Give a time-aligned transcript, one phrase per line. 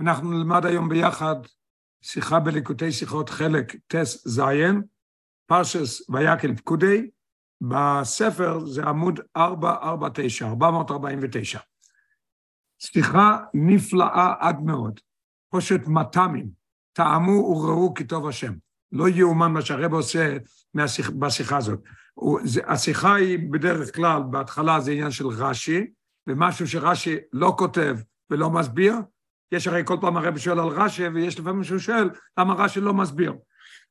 [0.00, 1.36] אנחנו נלמד היום ביחד
[2.02, 4.42] שיחה בליקוטי שיחות חלק ט"ז,
[5.46, 7.10] פרשס ויקל פקודי,
[7.60, 11.58] בספר זה עמוד 449, 449.
[12.78, 15.00] שיחה נפלאה עד מאוד,
[15.50, 16.50] פושט מטעמים,
[16.92, 18.52] טעמו וראו כי טוב השם.
[18.92, 20.36] לא יאומן מה שהרב עושה
[20.74, 21.80] מהשיח, בשיחה הזאת.
[22.66, 25.86] השיחה היא בדרך כלל, בהתחלה זה עניין של רש"י,
[26.26, 27.96] ומשהו שרש"י לא כותב
[28.30, 28.94] ולא מסביר,
[29.52, 32.94] יש הרי כל פעם הרבי שואל על רש"י, ויש לפעמים שהוא שואל למה רש"י לא
[32.94, 33.34] מסביר.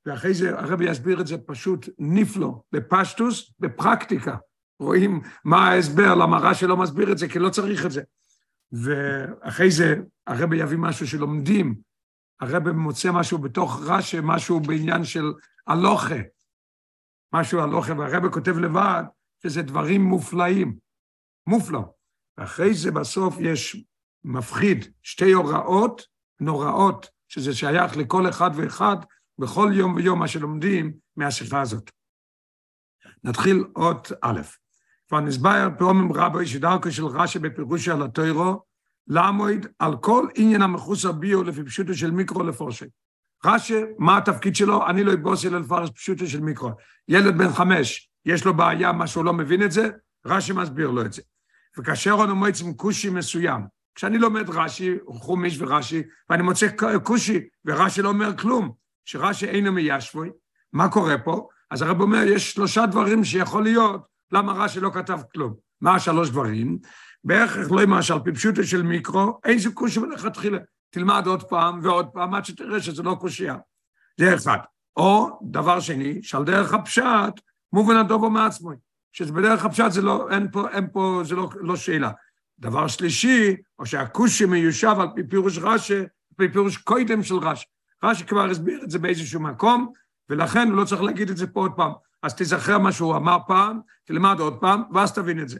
[0.05, 4.38] ואחרי זה הרבי יסביר את זה פשוט נפלא, בפשטוס, בפרקטיקה.
[4.80, 8.02] רואים מה ההסבר, למה רש"י לא מסביר את זה, כי לא צריך את זה.
[8.72, 9.95] ואחרי זה
[10.27, 11.76] הרבי יביא משהו שלומדים,
[12.40, 15.34] הרבי מוצא משהו בתוך רש"י, משהו בעניין של
[15.68, 16.16] הלוכה,
[17.34, 19.04] משהו הלוכה, והרבי כותב לבד
[19.44, 20.77] שזה דברים מופלאים,
[21.48, 21.82] מופלא.
[22.38, 23.85] ואחרי זה בסוף יש
[24.23, 26.02] מפחיד, שתי הוראות
[26.40, 28.98] נוראות, שזה שייך לכל אחד ואחד
[29.40, 31.91] בכל יום ויום מה שלומדים מהשיחה הזאת.
[33.24, 34.41] נתחיל אות א',
[35.08, 38.63] כבר נסבר פעמים רבי שדרכו של רש"י בפירוש על התוירו,
[39.08, 42.86] לעמוד על כל עניין המחוסר ביו לפי פשוטו של מיקרו לפורשי.
[43.46, 44.88] רש"י, מה התפקיד שלו?
[44.88, 46.71] אני לא אבוס אלא לפרש פשוטו של מיקרו.
[47.08, 49.90] ילד בן חמש, יש לו בעיה, מה שהוא לא מבין את זה,
[50.26, 51.21] רש"י מסביר לו את זה.
[51.77, 53.62] וכאשר אנו מועצים כושי מסוים,
[54.00, 56.68] כשאני לומד רש"י, חומיש ורש"י, ואני מוצא
[57.04, 58.72] כושי, ורש"י לא אומר כלום,
[59.05, 60.30] שרש"י אינו מיישבוי,
[60.74, 61.48] מה קורה פה?
[61.72, 65.53] אז הרב אומר, יש שלושה דברים שיכול להיות למה רש"י לא כתב כלום.
[65.81, 66.78] מה השלוש דברים?
[67.24, 70.58] בערך לא למשל, על פי פשוטו של מיקרו, אין זה כושי מלכתחילה.
[70.90, 73.56] תלמד עוד פעם ועוד פעם עד שתראה שזה לא קושייה.
[74.20, 74.58] זה אחד.
[74.97, 77.34] או, דבר שני, שעל דרך הפשט,
[77.74, 78.72] מובן הדובו מעצמו.
[79.12, 82.12] שזה בדרך הפשט זה לא, אין פה, אין פה, זה לא, לא שאלה.
[82.59, 86.06] דבר שלישי, או שהכושי מיושב על פי פירוש רש"י, על
[86.38, 87.66] פי פירוש קודם של רש"י.
[88.03, 89.91] רש"י כבר הסביר את זה באיזשהו מקום,
[90.29, 91.92] ולכן הוא לא צריך להגיד את זה פה עוד פעם.
[92.24, 95.59] אז תזכר מה שהוא אמר פעם, תלמד עוד פעם, ואז תבין את זה.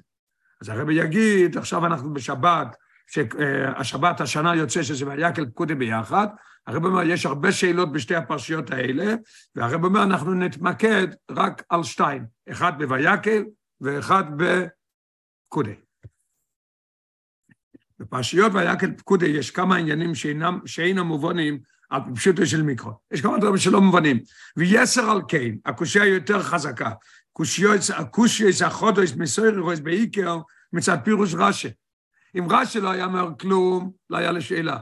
[0.62, 2.76] אז הרבי יגיד, עכשיו אנחנו בשבת,
[3.08, 6.28] שהשבת השנה יוצא שזה ויקל פקודי ביחד,
[6.68, 9.16] הרב אומר, יש הרבה שאלות בשתי הפרשיות האלה,
[9.56, 13.44] והרב אומר, אנחנו נתמקד רק על שתיים, אחד בויקל
[13.82, 15.76] ואחד בפקודי.
[18.00, 22.92] בפרשיות ויקל פקודי יש כמה עניינים שאינם, שאינם מובנים על פשוטו של מיקרו.
[23.12, 24.20] יש כמה דברים שלא מובנים.
[24.58, 26.92] ויסר על כן, הקושייה יותר חזקה.
[27.32, 27.72] הקושייה
[28.66, 30.38] החודש מסוירוס בעיקר
[30.74, 31.70] מצד פירוש רש"י.
[32.38, 34.78] אם רש"י לא היה אומר כלום, לא היה לי שאלה.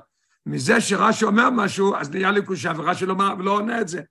[0.46, 4.02] מזה שרש"י אומר משהו, אז נהיה לי קושייה, ורש"י לא, לא עונה את זה.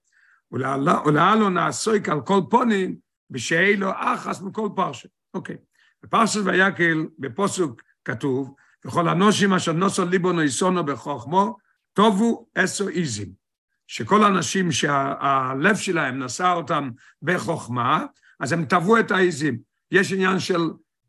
[0.53, 2.97] ולהלו נעסוק על כל פונים,
[3.31, 5.09] בשאלו אחס מכל פרשה.
[5.35, 5.57] אוקיי.
[6.03, 8.55] בפרשת ויקל, בפוסוק כתוב,
[8.87, 11.57] וכל הנושים אשר נוסו ליבו נויסונו בחוכמו,
[11.93, 13.47] טובו עשו איזים.
[13.87, 16.91] שכל האנשים שהלב שלהם נשא אותם
[17.23, 18.05] בחוכמה,
[18.41, 19.59] אז הם טבעו את העיזים.
[19.91, 20.61] יש עניין של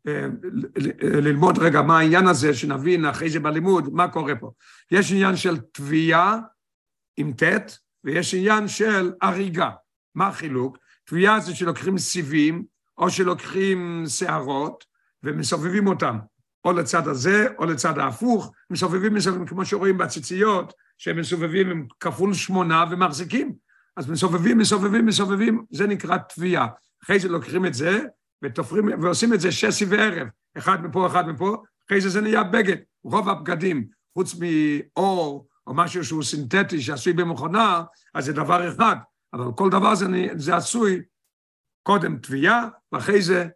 [0.06, 0.26] אה,
[1.02, 4.50] ללמוד רגע מה העניין הזה, שנבין אחרי זה בלימוד, מה קורה פה.
[4.90, 6.38] יש עניין של תביעה
[7.16, 9.70] עם ט', ויש עניין של הריגה.
[10.14, 10.78] מה החילוק?
[11.04, 12.64] תביעה זה שלוקחים סיבים,
[12.98, 14.84] או שלוקחים שערות,
[15.22, 16.18] ומסובבים אותם.
[16.64, 22.34] או לצד הזה, או לצד ההפוך, מסובבים מסובבים, כמו שרואים בציציות, שהם מסובבים עם כפול
[22.34, 23.52] שמונה ומחזיקים.
[23.96, 26.66] אז מסובבים, מסובבים, מסובבים, זה נקרא תביעה.
[27.04, 28.00] אחרי זה לוקחים את זה,
[28.42, 32.76] ותופרים, ועושים את זה שסי וערב, אחד מפה, אחד מפה, אחרי זה זה נהיה בגד.
[33.04, 37.82] רוב הבגדים, חוץ מאור, או משהו שהוא סינתטי, שעשוי במכונה,
[38.14, 38.96] אז זה דבר אחד,
[39.32, 41.02] אבל כל דבר זה, זה עשוי
[41.82, 43.48] קודם תביעה, ואחרי זה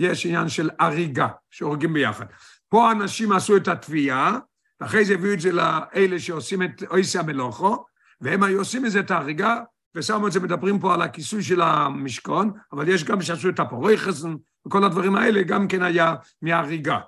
[0.00, 2.26] יש עניין של הריגה, שהורגים ביחד.
[2.68, 4.38] פה אנשים עשו את התביעה,
[4.80, 7.84] ואחרי זה הביאו את זה לאלה שעושים את אויסי המלוכו,
[8.20, 9.60] והם היו עושים את זה, את ההריגה,
[9.94, 13.98] ושמו את זה, מדברים פה על הכיסוי של המשכון, אבל יש גם שעשו את הפורוי
[13.98, 14.34] חסן,
[14.66, 16.98] וכל הדברים האלה גם כן היה מההריגה.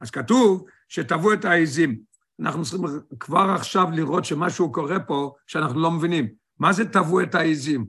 [0.00, 1.98] אז כתוב שטבעו את העזים.
[2.40, 2.80] אנחנו צריכים
[3.20, 6.28] כבר עכשיו לראות שמשהו קורה פה שאנחנו לא מבינים.
[6.58, 7.86] מה זה טבעו את העזים?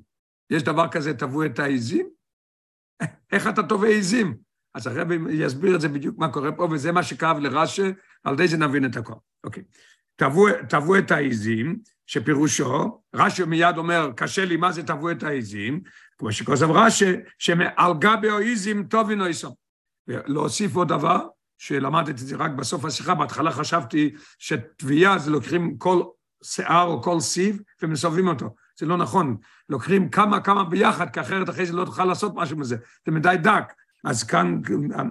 [0.49, 2.07] יש דבר כזה, טבעו את העזים?
[3.31, 4.37] איך אתה תובע עזים?
[4.75, 7.91] אז הרבי יסביר את זה בדיוק מה קורה פה, וזה מה שכאב לרש"י,
[8.23, 9.13] על ידי זה נבין את הכל.
[9.43, 9.63] אוקיי.
[10.69, 15.81] טבעו את העזים, שפירושו, רש"י מיד אומר, קשה לי, מה זה טבעו את העזים?
[16.17, 19.55] כמו שכוסף רש"י, שעל גבי העזים טובין איסו.
[20.07, 26.03] ולהוסיף עוד דבר, שלמדתי את זה רק בסוף השיחה, בהתחלה חשבתי שטביעה זה לוקחים כל
[26.43, 28.55] שיער או כל סיב ומסובבים אותו.
[28.79, 29.37] זה לא נכון.
[29.69, 32.77] לוקחים כמה כמה ביחד, כי אחרת אחרי זה לא תוכל לעשות משהו מזה.
[33.05, 33.73] זה מדי דק.
[34.03, 34.61] אז כאן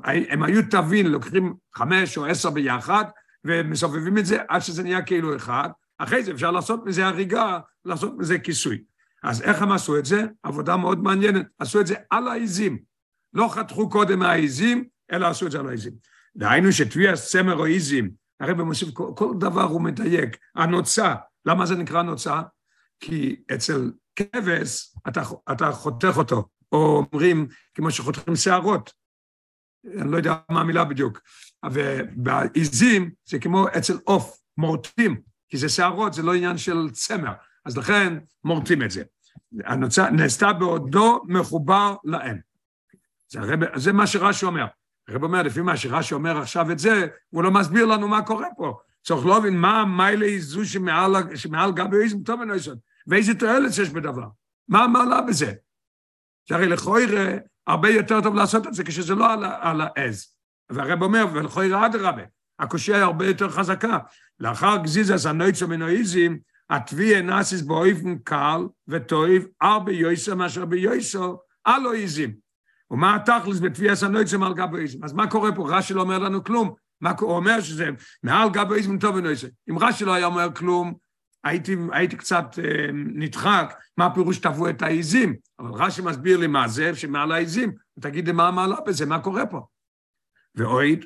[0.04, 3.04] הם היו תבין, לוקחים חמש או עשר ביחד,
[3.44, 5.68] ומסובבים את זה עד שזה נהיה כאילו אחד,
[5.98, 8.82] אחרי זה אפשר לעשות מזה הריגה, לעשות מזה כיסוי.
[9.22, 10.24] אז איך הם עשו את זה?
[10.42, 11.46] עבודה מאוד מעניינת.
[11.58, 12.78] עשו את זה על העיזים.
[13.34, 15.92] לא חתכו קודם מהעיזים, אלא עשו את זה על העיזים.
[16.36, 18.10] דהיינו שטביע סמר או עיזים,
[18.40, 20.36] הרי במוסיף, כל, כל דבר הוא מדייק.
[20.54, 21.14] הנוצה,
[21.46, 22.40] למה זה נקרא נוצה?
[23.02, 25.22] כי אצל כבש אתה,
[25.52, 28.92] אתה חותך אותו, או אומרים, כמו שחותכים שערות.
[29.98, 31.20] אני לא יודע מה המילה בדיוק.
[31.72, 37.32] ובעיזים זה כמו אצל עוף, מורטים, כי זה שערות, זה לא עניין של צמר.
[37.64, 39.02] אז לכן מורטים את זה.
[39.64, 42.36] הנוצה נעשתה בעודו מחובר לאם.
[43.28, 44.66] זה, הרב, זה מה שרש"י אומר.
[45.08, 48.48] הרב אומר, לפי מה שרש"י אומר עכשיו את זה, הוא לא מסביר לנו מה קורה
[48.56, 48.78] פה.
[49.02, 52.76] צריך להבין מה המיילה זו שמעל, שמעל גבי איזם טוב ונויסון,
[53.06, 54.26] ואיזה תועלת יש בדבר.
[54.68, 55.52] מה המעלה בזה?
[56.48, 60.34] זה הרי לכוירא הרבה יותר טוב לעשות את זה כשזה לא על, על העז.
[60.70, 62.22] והרב אומר, ולכוירא אדרבה,
[62.58, 63.98] הקושייה היא הרבה יותר חזקה.
[64.40, 66.36] לאחר גזיזס הנויצו מנואיזם,
[66.70, 69.28] התביעה נאסיס באופן קל וטוב,
[69.60, 71.34] הרבה יויסר מאשר ביויסר,
[71.68, 72.30] אלוהיזם.
[72.90, 75.04] ומה התכלס בתביעה סנויצם על גבויזם?
[75.04, 75.66] אז מה קורה פה?
[75.68, 76.74] רש"י לא אומר לנו כלום.
[77.00, 77.90] מה הוא אומר שזה
[78.22, 79.48] מעל גבויזם טוב ונויסם.
[79.70, 80.94] אם רש"י לא היה אומר כלום,
[81.44, 85.36] הייתי, הייתי קצת אה, נדחק, מה הפירוש תבעו את העיזים?
[85.58, 89.46] אבל רש"י מסביר לי מה זה, שמעל העיזים, ותגיד לי מה המעלה בזה, מה קורה
[89.46, 89.60] פה?
[90.54, 91.04] ואויד,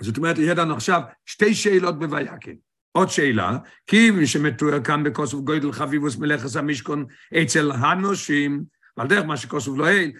[0.00, 2.52] זאת אומרת, יהיה לנו עכשיו שתי שאלות בווייקן.
[2.92, 7.06] עוד שאלה, כי מי שמתואר כאן בכוסף גוידל חביבוס מלאכס המשכון
[7.42, 8.64] אצל הנושים,
[8.96, 10.12] ועל דרך מה שכוסף לא אין,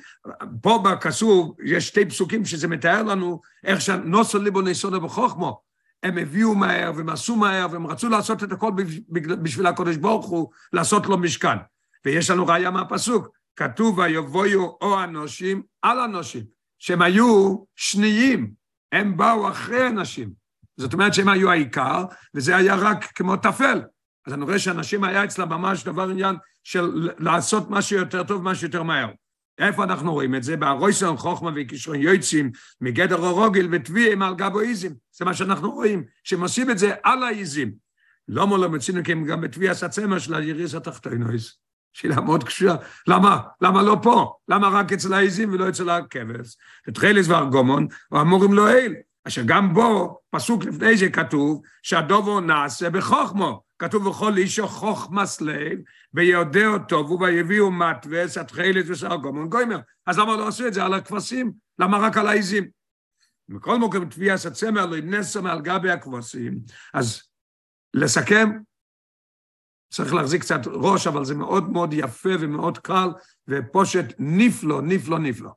[0.62, 5.60] פה בכסוף יש שתי פסוקים שזה מתאר לנו איך שנוסו ליבו נסונה בחוכמו,
[6.02, 8.72] הם הביאו מהר והם עשו מהר והם רצו לעשות את הכל
[9.42, 11.56] בשביל הקודש ברוך הוא, לעשות לו משכן.
[12.04, 16.44] ויש לנו ראיה מהפסוק, כתוב ויבואו או אנושים על אנושים,
[16.78, 18.52] שהם היו שניים,
[18.92, 20.30] הם באו אחרי אנשים.
[20.76, 22.04] זאת אומרת שהם היו העיקר,
[22.34, 23.82] וזה היה רק כמו טפל.
[24.26, 28.66] אז אני רואה שאנשים היה אצלם ממש דבר עניין של לעשות משהו יותר טוב, משהו
[28.66, 29.08] יותר מהר.
[29.58, 30.56] איפה אנחנו רואים את זה?
[30.56, 32.50] בארויסון חוכמה וכישרון יועצים
[32.80, 34.88] מגדר הרוגל ותביעים על גבויזם.
[35.12, 37.72] זה מה שאנחנו רואים, שהם עושים את זה על העיזים.
[38.28, 41.58] למה לא מצינו כי הם גם בתביע הסצמה של היריס התחתונויס?
[41.92, 42.74] שאלה מאוד קשה.
[43.06, 43.40] למה?
[43.60, 44.34] למה לא פה?
[44.48, 46.56] למה רק אצל העיזים ולא אצל הכבש?
[46.88, 48.94] ותחילס וארגומון, אמורים לו אל,
[49.24, 53.62] אשר גם בו, פסוק לפני זה כתוב, שהדובו נעשה בחוכמו.
[53.78, 55.78] כתוב וכל אישו חוכמס לב,
[56.14, 59.78] ויודע אותו, ויביאו מטווס, התחילת וסרגומון גוימר.
[60.06, 61.52] אז למה לא עשו את זה על הכבשים?
[61.78, 62.68] למה רק על העיזים?
[63.48, 66.58] מכל מקום תביאס הצמר לא ינסו מעל גבי הכבשים.
[66.94, 67.22] אז
[67.94, 68.50] לסכם,
[69.92, 73.08] צריך להחזיק קצת ראש, אבל זה מאוד מאוד יפה ומאוד קל,
[73.48, 75.50] ופושט נפלא, נפלא, נפלא.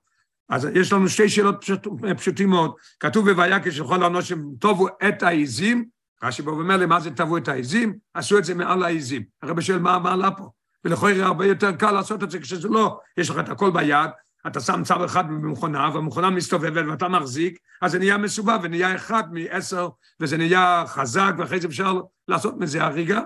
[0.49, 1.87] אז יש לנו שתי שאלות פשוט,
[2.17, 2.73] פשוטים מאוד.
[2.99, 5.85] כתוב בויקש לכל האנושים, טובו את העיזים,
[6.23, 7.97] רש"י בא ואומר לי, מה זה טבעו את העיזים?
[8.13, 9.23] עשו את זה מעל העיזים.
[9.41, 10.49] הרבי שואל, מה המעלה פה?
[10.85, 14.09] ולכן הרבה יותר קל לעשות את זה כשזה לא, יש לך את הכל ביד,
[14.47, 19.23] אתה שם צו אחד במכונה, והמכונה מסתובבת ואתה מחזיק, אז זה נהיה מסובב ונהיה אחד
[19.33, 19.89] מעשר,
[20.19, 23.21] וזה נהיה חזק, ואחרי זה אפשר לעשות מזה הריגה.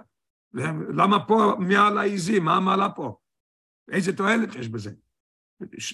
[0.94, 2.46] למה פה מעל העיזים?
[2.46, 3.18] מה המעלה פה?
[3.92, 4.92] איזה תועלת יש בזה?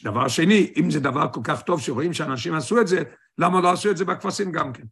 [0.04, 3.04] דבר שני, אם זה דבר כל כך טוב שרואים שאנשים עשו את זה,
[3.38, 4.84] למה לא עשו את זה בכבשים גם כן?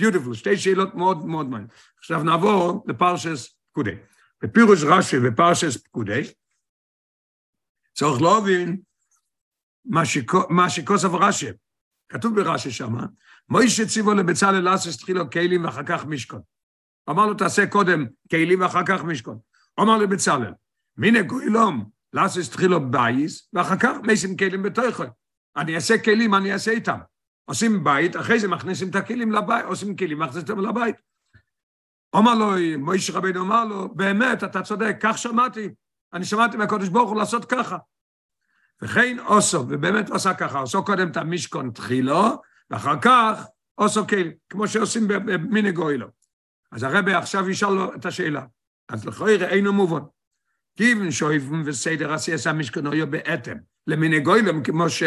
[0.00, 1.70] ביוטיפול, שתי שאלות מאוד מאוד מעניינות.
[1.98, 3.94] עכשיו נעבור לפרשס פקודי.
[4.42, 6.22] בפירוש רש"י ופרשס פקודי,
[7.94, 8.80] צריך להבין
[10.50, 11.46] מה שכוסף רש"י,
[12.08, 13.06] כתוב ברש"י שמה,
[13.48, 16.40] מוישה ציבו לבצלאל לעשות תחילו כלים ואחר כך משכון.
[17.10, 19.38] אמר לו, תעשה קודם כלים ואחר כך משכון.
[19.80, 20.52] אמר לבצלאל,
[20.96, 25.04] מיני גוילום, לעשות תחילו בייס, ואחר כך מייסים כלים בתוכו.
[25.56, 26.98] אני אעשה כלים, אני אעשה איתם.
[27.46, 30.96] עושים בית, אחרי זה מכניסים את הכלים לבית, עושים כלים, מכניסים אותם לבית.
[32.12, 35.68] אומר לו, מוישה רבינו אמר לו, באמת, אתה צודק, כך שמעתי.
[36.12, 37.78] אני שמעתי מהקדוש ברוך הוא לעשות ככה.
[38.82, 44.68] וכן אוסו, ובאמת עושה ככה, עושו קודם את המשכון תחילו, ואחר כך עושו כלים, כמו
[44.68, 46.06] שעושים במיני גוילו.
[46.72, 48.46] אז הרבי עכשיו ישאל לו את השאלה.
[48.88, 50.02] אז לכוי ראינו מובן.
[50.76, 55.02] כיוון שויפים וסדר עשייס המשכון היו באתם, למיני גוילום, כמו ש...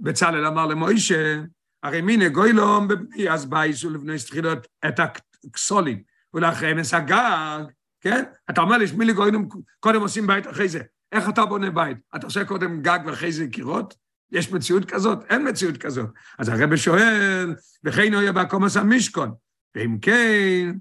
[0.00, 1.42] בצלאל אמר למוישה,
[1.82, 2.88] הרי מיני גוילום
[3.30, 6.02] אז בייסו לבני סתחילות את הכסולים,
[6.34, 7.64] ולאחריהם את הגג,
[8.00, 8.24] כן?
[8.50, 9.48] אתה אומר לי, מיני גוילום
[9.80, 10.80] קודם עושים בית אחרי זה.
[11.12, 11.96] איך אתה בונה בית?
[12.16, 13.94] אתה עושה קודם גג ואחרי זה קירות?
[14.32, 15.24] יש מציאות כזאת?
[15.30, 16.10] אין מציאות כזאת.
[16.38, 17.54] אז הרב שואל,
[17.84, 19.34] וכן היה בעקומס המשכון.
[19.74, 20.76] ואם כן,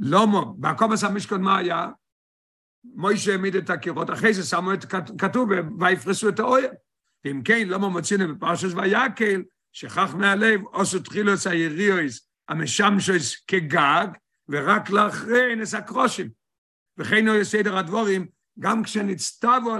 [0.00, 1.88] לא מו, בעקומס המשכון מה היה?
[2.84, 4.84] מוישה העמיד את הקירות, אחרי זה שמו את,
[5.18, 6.70] כתוב, ויפרסו את האויר.
[7.28, 9.42] ואם כן, למה מוצאים בפרשת ויקל,
[9.72, 14.06] שכח מהלב, עשו תחילו את היריאויס, המשמשוס כגג,
[14.48, 16.28] ורק לאחרי נס הקרושים.
[16.98, 18.26] וכן הוא סדר הדבורים,
[18.58, 19.74] גם כשנצטבו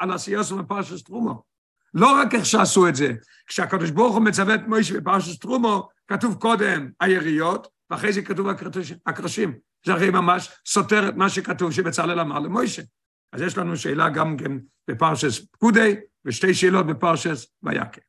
[0.00, 1.42] על, עשייסו בפרשת תרומו.
[1.94, 3.12] לא רק איך שעשו את זה,
[3.46, 8.46] כשהקדוש ברוך הוא מצווה את מוישה בפרשת תרומו, כתוב קודם היריות, ואחרי זה כתוב
[9.06, 9.58] הקרשים.
[9.86, 12.82] זה הרי ממש סותר את מה שכתוב שבצלאל אמר למוישה.
[13.32, 14.52] אז יש לנו שאלה גם כן
[14.90, 18.00] בפרשס פקודי, ושתי שאלות בפרשס ויקל.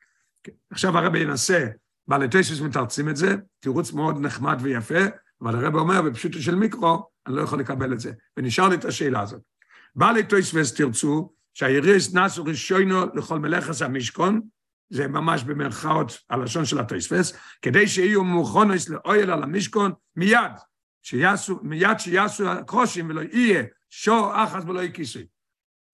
[0.43, 0.51] כן.
[0.69, 1.67] עכשיו הרבי ינסה,
[2.07, 5.03] בעלי תשס מתרצים את זה, תירוץ מאוד נחמד ויפה,
[5.41, 8.12] אבל הרבי אומר, בפשוטו של מיקרו, אני לא יכול לקבל את זה.
[8.38, 9.41] ונשאר לי את השאלה הזאת.
[9.95, 14.41] בעלי תשס תרצו, שהיריס נסו ראשונו לכל מלאכס המשכון,
[14.89, 20.51] זה ממש במרכאות הלשון של התוספס, כדי שיהיו מוכונס לאויל על המשכון מיד,
[21.03, 25.25] שיעשו, מיד שיעשו הקרושים ולא יהיה שור אחס ולא יהיה כיסוי.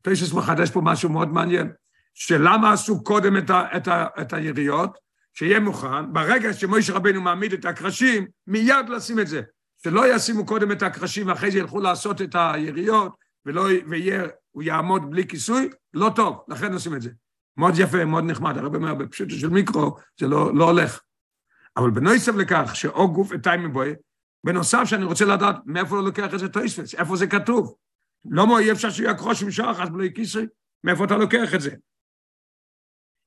[0.02, 1.72] תוספס מחדש פה משהו מאוד מעניין,
[2.14, 4.98] שלמה עשו קודם את, ה, את, ה, את היריות,
[5.34, 9.42] שיהיה מוכן, ברגע שמוישה רבנו מעמיד את הקרשים, מיד לשים את זה.
[9.84, 13.16] שלא ישימו קודם את הקרשים ואחרי זה ילכו לעשות את היריות,
[13.46, 17.10] ולא, ויהיה, הוא יעמוד בלי כיסוי, לא טוב, לכן עושים את זה.
[17.58, 21.02] מאוד יפה, מאוד נחמד, הרבה אומר, בפשוטו של מיקרו, זה לא, לא הולך.
[21.78, 23.94] אבל בנוסף לכך, שהא גופא טעמא בעי,
[24.44, 27.76] בנוסף שאני רוצה לדעת מאיפה הוא לוקח את זה תוספות, איפה זה כתוב.
[28.26, 30.48] לא אי אפשר שיהיה קרשים שעה אחת בלי כיסוי,
[30.84, 31.72] מאיפה אתה לוקח את זה?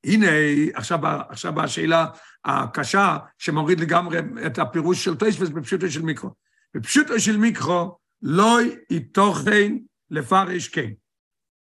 [0.05, 0.27] הנה,
[0.73, 2.05] עכשיו, עכשיו השאלה
[2.45, 6.29] הקשה, שמוריד לגמרי את הפירוש של תוספות בפשוטו של מקרא.
[6.73, 8.59] בפשוטו של מקרא, לא
[8.89, 9.77] ייתכן
[10.11, 10.89] לפרש כן.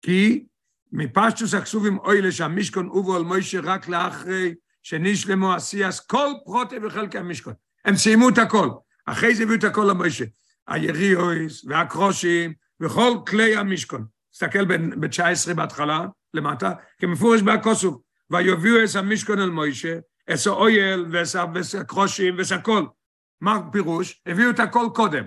[0.02, 0.44] כי
[0.92, 7.54] מפשטות הכתובים עולה שהמשכן הובא אל משה רק לאחרי שנשלמו עשייס כל פרוטי וחלקי המשכון.
[7.84, 8.70] הם סיימו את הכל.
[9.06, 10.25] אחרי זה הביאו את הכל למוישה.
[10.68, 14.04] היריאויס והקרושים וכל כלי המשכון.
[14.32, 18.00] תסתכל ב-19 בהתחלה, למטה, כמפורש בהכוסוב.
[18.30, 19.99] ויביאו את המשכון אל מוישה,
[20.30, 22.87] את האויל ואת הקרושים ואת הכל.
[23.40, 24.22] מה הפירוש?
[24.26, 25.25] הביאו את הכל קודם.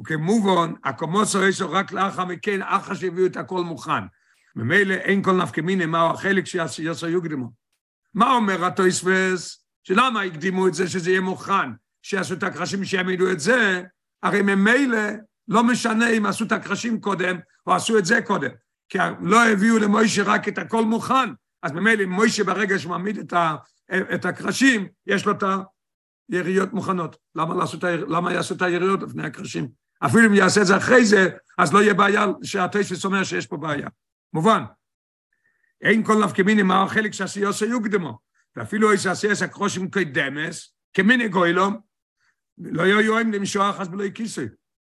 [0.00, 4.02] וכמובן, הקומוסו יש רק לאחר מכן, אחר שהביאו את הכל מוכן.
[4.56, 7.52] ממילא אין כל נפקא מיני מהו החלק שיעשו יוקדמו.
[8.14, 9.66] מה אומר הטויספס?
[9.84, 11.70] שלמה הקדימו את זה שזה יהיה מוכן,
[12.02, 13.82] שיעשו את הקרשים שיעמידו את זה,
[14.22, 14.98] הרי ממילא
[15.48, 18.50] לא משנה אם עשו את הקרשים קודם או עשו את זה קודם,
[18.88, 21.30] כי לא הביאו למוישה רק את הכל מוכן,
[21.62, 23.56] אז ממילא מוישה ברגע שהוא מעמיד את, ה,
[24.14, 25.42] את הקרשים, יש לו את
[26.30, 27.16] היריות מוכנות.
[27.34, 29.68] למה, לעשות, למה יעשו את היריות לפני הקרשים?
[30.06, 31.28] אפילו אם יעשה את זה אחרי זה,
[31.58, 33.88] אז לא יהיה בעיה שהטייספס אומר שיש פה בעיה.
[34.32, 34.62] מובן.
[35.80, 38.18] אין כל נפקא מיני מה החלק שעשיוס יוקדמו.
[38.56, 41.80] ואפילו יש עשייס הקרושים כדמס, כמיני גוילום,
[42.58, 44.48] לא יהיו יואים למשוע אחס בלא כיסוי.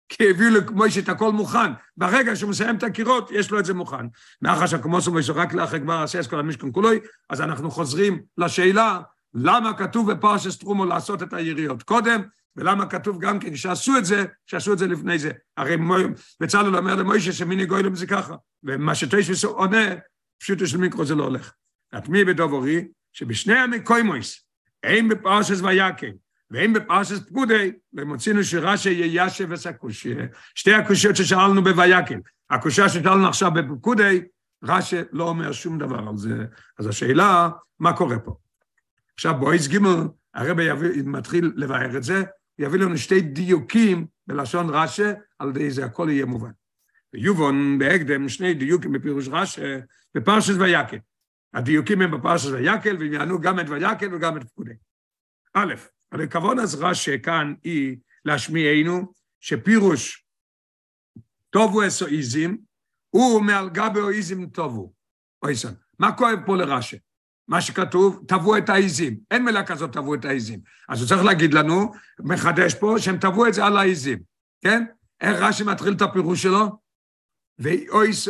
[0.10, 1.72] כי הביאו למוישה את הכל מוכן.
[1.98, 4.06] ברגע שהוא מסיים את הקירות, יש לו את זה מוכן.
[4.42, 7.00] מאחר שהקומוסו מוישה רק לאחר כבר עשייס כל המשכון כולוי,
[7.30, 9.00] אז אנחנו חוזרים לשאלה,
[9.34, 12.22] למה כתוב בפרשס טרומו לעשות את היריות קודם,
[12.56, 15.32] ולמה כתוב גם כן, שעשו את זה, שעשו את זה לפני זה.
[15.58, 15.76] הרי
[16.40, 18.36] בצלאל אומר למוישה שמיני גוילם זה ככה.
[18.64, 19.86] ומה שטיישוויס עונה,
[20.40, 21.52] פשוטו של מיקרו זה לא הולך.
[21.94, 24.46] התמי בדובורי, שבשני המקוימויס,
[24.84, 26.12] אין בפרשס ויקל,
[26.52, 30.16] ואין בפרשס פקודי, ומוצאינו שרש"י יישב וסקושי.
[30.56, 32.20] שתי הקושיות ששאלנו בויקל.
[32.50, 34.22] הקושייה ששאלנו עכשיו בפקודי,
[34.64, 36.46] רש"י לא אומר שום דבר על זה.
[36.80, 37.50] אז השאלה,
[37.80, 38.36] מה קורה פה?
[39.14, 40.68] עכשיו, בויס גימל, הרבי
[41.06, 42.24] מתחיל לבאר את זה,
[42.60, 45.04] יביא לנו שתי דיוקים בלשון רש"י,
[45.40, 46.52] על ידי זה הכל יהיה מובן.
[47.14, 49.62] ויובון בהקדם שני דיוקים בפירוש רש"י
[50.16, 50.98] בפרשת ויקל.
[51.54, 54.74] הדיוקים הם בפרשת ויקל, והם יענו גם את ויקל וגם את פקודי.
[55.54, 55.74] א',
[56.12, 60.26] הרי כבון אז רש"י כאן היא להשמיענו שפירוש
[61.50, 62.58] טובו אסו איזים,
[63.10, 64.94] הוא מעל גבי איזים טובו.
[65.44, 66.98] אויסן, מה כואב פה לרש"י?
[67.48, 69.20] מה שכתוב, תבעו את העיזים.
[69.32, 70.60] אין מילה כזאת, תבעו את העיזים.
[70.90, 74.20] אז הוא צריך להגיד לנו, מחדש פה, שהם תבעו את זה על העיזים,
[74.62, 74.84] כן?
[75.22, 76.80] איך רש"י מתחיל את הפירוש שלו?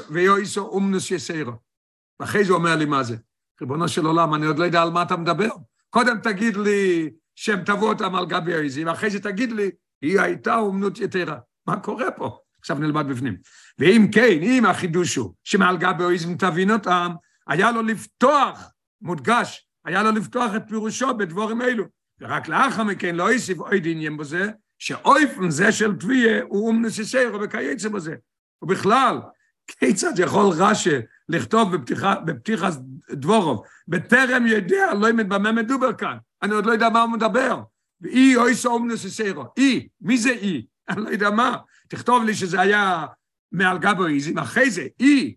[0.09, 1.53] ויואיסו אומנוס יסיירו.
[2.19, 3.17] ואחרי זה הוא אומר לי מה זה.
[3.61, 5.49] ריבונו של עולם, אני עוד לא יודע על מה אתה מדבר.
[5.89, 10.55] קודם תגיד לי שהם תבעו אותם על גבי העיזים, ואחרי זה תגיד לי, היא הייתה
[10.55, 11.37] אומנות יתרה.
[11.67, 12.37] מה קורה פה?
[12.59, 13.37] עכשיו נלמד בפנים.
[13.79, 17.11] ואם כן, אם החידוש הוא שמעל גבי העיזים תבין אותם,
[17.47, 21.83] היה לו לפתוח מודגש, היה לו לפתוח את פירושו בדבורים אלו.
[22.21, 27.41] ורק לאחר מכן לא הוסיף עוד עניין בזה, שאויפן זה של תביעה הוא אומנס יסיירו
[27.41, 28.15] וכייצא בזה.
[28.61, 29.19] ובכלל,
[29.67, 30.95] כיצד יכול רש"י
[31.29, 32.69] לכתוב בפתיחה, בפתיחה
[33.11, 37.61] דבורוב, בטרם יודע, לא במה מדובר כאן, אני עוד לא יודע מה הוא מדבר.
[38.01, 40.65] ואי אויסו אומנס יסיירו, אי, מי זה אי?
[40.89, 41.57] אני לא יודע מה.
[41.87, 43.05] תכתוב לי שזה היה
[43.51, 45.35] מעל גבויזם, אחרי זה, אי,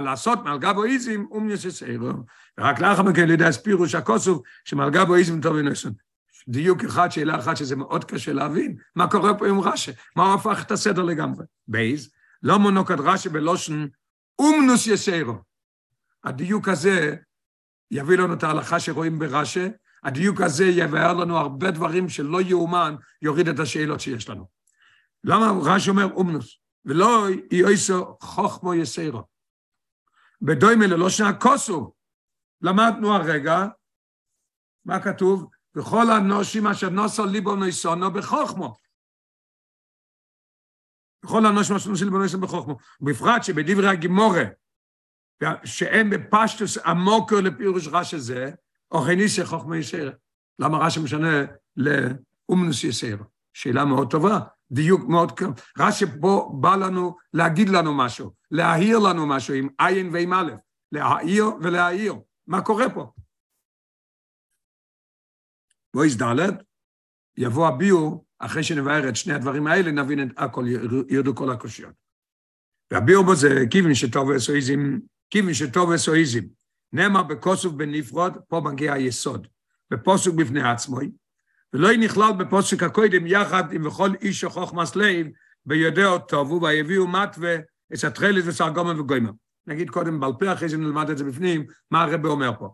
[0.00, 2.10] לעשות מעל גבויזם, אומנס יסיירו.
[2.58, 5.92] ורק לאחר מכן לידי הספירוש הכוסוף, שמעל גבויזם טוב ונוסון.
[6.48, 8.76] דיוק אחד, שאלה אחת, שזה מאוד קשה להבין.
[8.96, 9.92] מה קורה פה עם רש"י?
[10.16, 11.44] מה הוא הפך את הסדר לגמרי?
[11.68, 12.10] בייז,
[12.42, 13.86] לא מונוקד רש"י בלושן
[14.38, 15.34] אומנוס יסיירו.
[16.24, 17.16] הדיוק הזה
[17.90, 19.68] יביא לנו את ההלכה שרואים ברש"י,
[20.04, 24.48] הדיוק הזה יבהר לנו הרבה דברים שלא יאומן, יוריד את השאלות שיש לנו.
[25.24, 26.60] למה רש"י אומר אומנוס?
[26.84, 29.22] ולא יויסו חוכמו יסיירו.
[30.42, 31.92] בדוימה ללושן הכוסו.
[32.60, 33.66] למדנו הרגע,
[34.84, 35.50] מה כתוב?
[35.76, 38.76] וכל הנושים אשר נוסו ליבו נויסונו בחוכמו.
[41.24, 42.76] וכל הנושים אשר נוסו ליבו נויסונו בחוכמו.
[43.00, 44.44] בפרט שבדברי הגימורה,
[45.64, 48.50] שהם בפשטוס עמוקו לפירוש רש"י זה,
[48.92, 50.10] אוכניסי חוכמה יסר.
[50.58, 51.44] למה רש"י משנה
[51.76, 53.16] לאומנוס יסר?
[53.52, 54.38] שאלה מאוד טובה,
[54.70, 55.48] דיוק מאוד קר.
[55.78, 60.52] רש"י פה בא לנו להגיד לנו משהו, להעיר לנו משהו עם עין ועם א',
[60.92, 62.14] להעיר ולהעיר.
[62.46, 63.12] מה קורה פה?
[65.94, 66.50] בויס ד',
[67.38, 70.64] יבוא הביאו, אחרי שנבהר את שני הדברים האלה, נבין את הכל,
[71.08, 71.94] ירדו כל הקושיות.
[72.92, 74.98] והביאו בו זה כיוון שטוב וסואיזם,
[75.30, 76.57] כיוון שטוב וסואיזם.
[76.92, 79.46] נאמר בקוסוף בנפרוד, פה מגיע היסוד.
[79.90, 80.98] בפוסק בפני עצמו,
[81.72, 85.26] ולא נכלל בפוסק הקודם יחד עם וכל איש שחוכמס לב,
[85.66, 87.56] ביודעו טובו, ויביאו מתווה,
[88.06, 89.30] התכלת וסרגומה וגוימה.
[89.66, 92.68] נגיד קודם בעל פה, אחרי זה נלמד את זה בפנים, מה הרב אומר פה.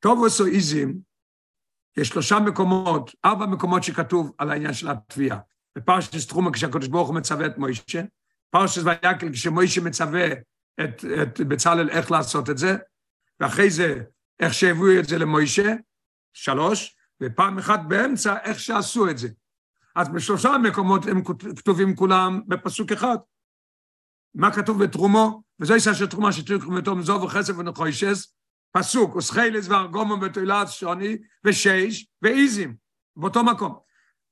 [0.00, 0.92] טוב וסואיזם,
[1.96, 5.38] יש שלושה מקומות, ארבע מקומות שכתוב על העניין של התביעה.
[5.78, 8.02] בפרשת תרומה, כשהקדוש ברוך הוא מצווה את מוישה,
[8.50, 10.26] פרשת ויקל, כשמוישה מצווה
[10.84, 12.76] את, את בצלאל איך לעשות את זה,
[13.40, 14.02] ואחרי זה,
[14.40, 15.74] איך שהביאו את זה למוישה,
[16.32, 19.28] שלוש, ופעם אחת באמצע, איך שעשו את זה.
[19.96, 21.22] אז בשלושה מקומות הם
[21.56, 23.16] כתובים כולם בפסוק אחד.
[24.34, 25.42] מה כתוב בתרומו?
[25.60, 28.34] וזו עשה של תרומה שתרקום ותום זו וחסף ונחוישס,
[28.72, 32.76] פסוק, וסחיילס וארגומו בתולת שוני, ושש, ואיזים,
[33.16, 33.78] באותו מקום.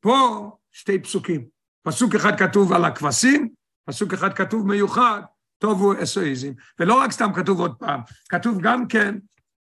[0.00, 1.48] פה שתי פסוקים.
[1.82, 3.48] פסוק אחד כתוב על הכבשים,
[3.88, 5.22] פסוק אחד כתוב מיוחד,
[5.60, 6.52] טובו אסואיזם.
[6.78, 9.18] ולא רק סתם כתוב עוד פעם, כתוב גם כן,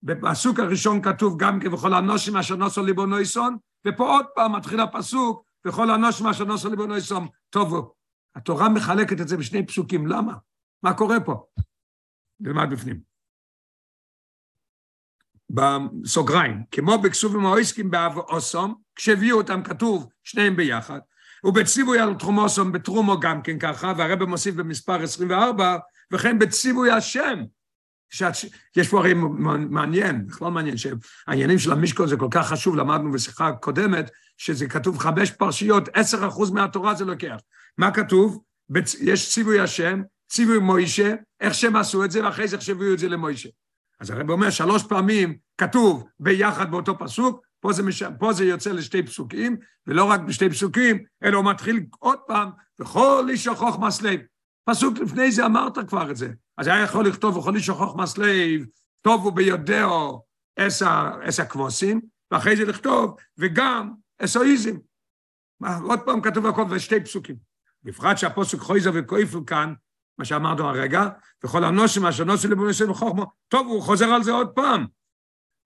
[0.03, 4.79] בפסוק הראשון כתוב גם כן, וכל הנושים אשר נוסו ליבו נויסון, ופה עוד פעם מתחיל
[4.79, 7.93] הפסוק, וכל הנושים אשר נוסו ליבו נויסון, טובו.
[8.35, 10.33] התורה מחלקת את זה בשני פסוקים, למה?
[10.83, 11.45] מה קורה פה?
[12.39, 12.99] נלמד בפנים.
[15.49, 20.99] בסוגריים, כמו בכסובים האויסקים באב אוסום, כשהביאו אותם כתוב שניהם ביחד,
[21.43, 25.77] ובציווי על תרומוסום בתרומו גם כן ככה, והרבא מוסיף במספר 24,
[26.13, 27.39] וכן בציווי השם.
[28.75, 29.13] יש פה הרי
[29.69, 34.97] מעניין, בכלל מעניין, שהעניינים של המשקול זה כל כך חשוב, למדנו בשיחה קודמת, שזה כתוב
[34.97, 37.37] חמש פרשיות, עשר אחוז מהתורה זה לוקח.
[37.77, 38.43] מה כתוב?
[38.99, 43.09] יש ציווי השם, ציווי מוישה, איך שהם עשו את זה, ואחרי זה איך את זה
[43.09, 43.49] למוישה.
[43.99, 48.03] אז הרב אומר שלוש פעמים כתוב ביחד באותו פסוק, פה זה, מש...
[48.03, 53.27] פה זה יוצא לשתי פסוקים, ולא רק בשתי פסוקים, אלא הוא מתחיל עוד פעם, וכל
[53.29, 54.19] איש חוכמס לב.
[54.69, 56.29] פסוק לפני זה אמרת כבר את זה.
[56.57, 58.65] אז היה יכול לכתוב, וכל איש חוכמס לב,
[59.01, 60.23] טוב הוא ביודעו
[60.59, 64.75] אס הכבוסים, ואחרי זה לכתוב, וגם אסואיזם.
[65.83, 67.35] עוד פעם כתוב הכל בשתי פסוקים.
[67.83, 69.73] בפרט שהפוסק חויזר וכויפל כאן,
[70.17, 71.09] מה שאמרנו הרגע,
[71.43, 74.85] וכל הנושם אשר נושא לבוא נושא בחוכמה, טוב, הוא חוזר על זה עוד פעם.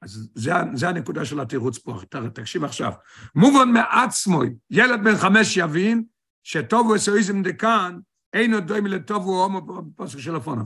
[0.01, 1.99] אז זה, זה הנקודה של התירוץ פה,
[2.33, 2.91] תקשיב עכשיו.
[3.35, 6.03] מובן מעצמו, ילד בן חמש יבין,
[6.43, 7.99] שטוב הוא אסואיזם דקן,
[8.33, 10.63] אין עוד דומה לטוב הוא הומו בפוסק של הפונו.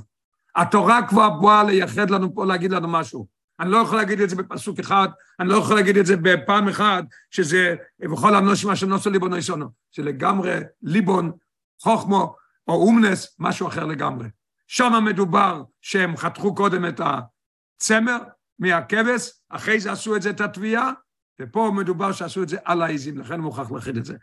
[0.55, 3.27] התורה כבר באה לייחד לנו פה, להגיד לנו משהו.
[3.59, 5.07] אני לא יכול להגיד את זה בפסוק אחד,
[5.39, 9.69] אני לא יכול להגיד את זה בפעם אחת, שזה בכל הנושאים אשר נוסו ליבון נויסונו.
[9.91, 11.31] שלגמרי ליבון,
[11.81, 12.35] חוכמו,
[12.67, 14.27] או אומנס, משהו אחר לגמרי.
[14.67, 18.17] שם מדובר שהם חתכו קודם את הצמר
[18.59, 20.91] מהכבש, אחרי זה עשו את זה, את התביעה,
[21.41, 24.15] ופה מדובר שעשו את זה על העיזים, לכן מוכרח להכין את זה.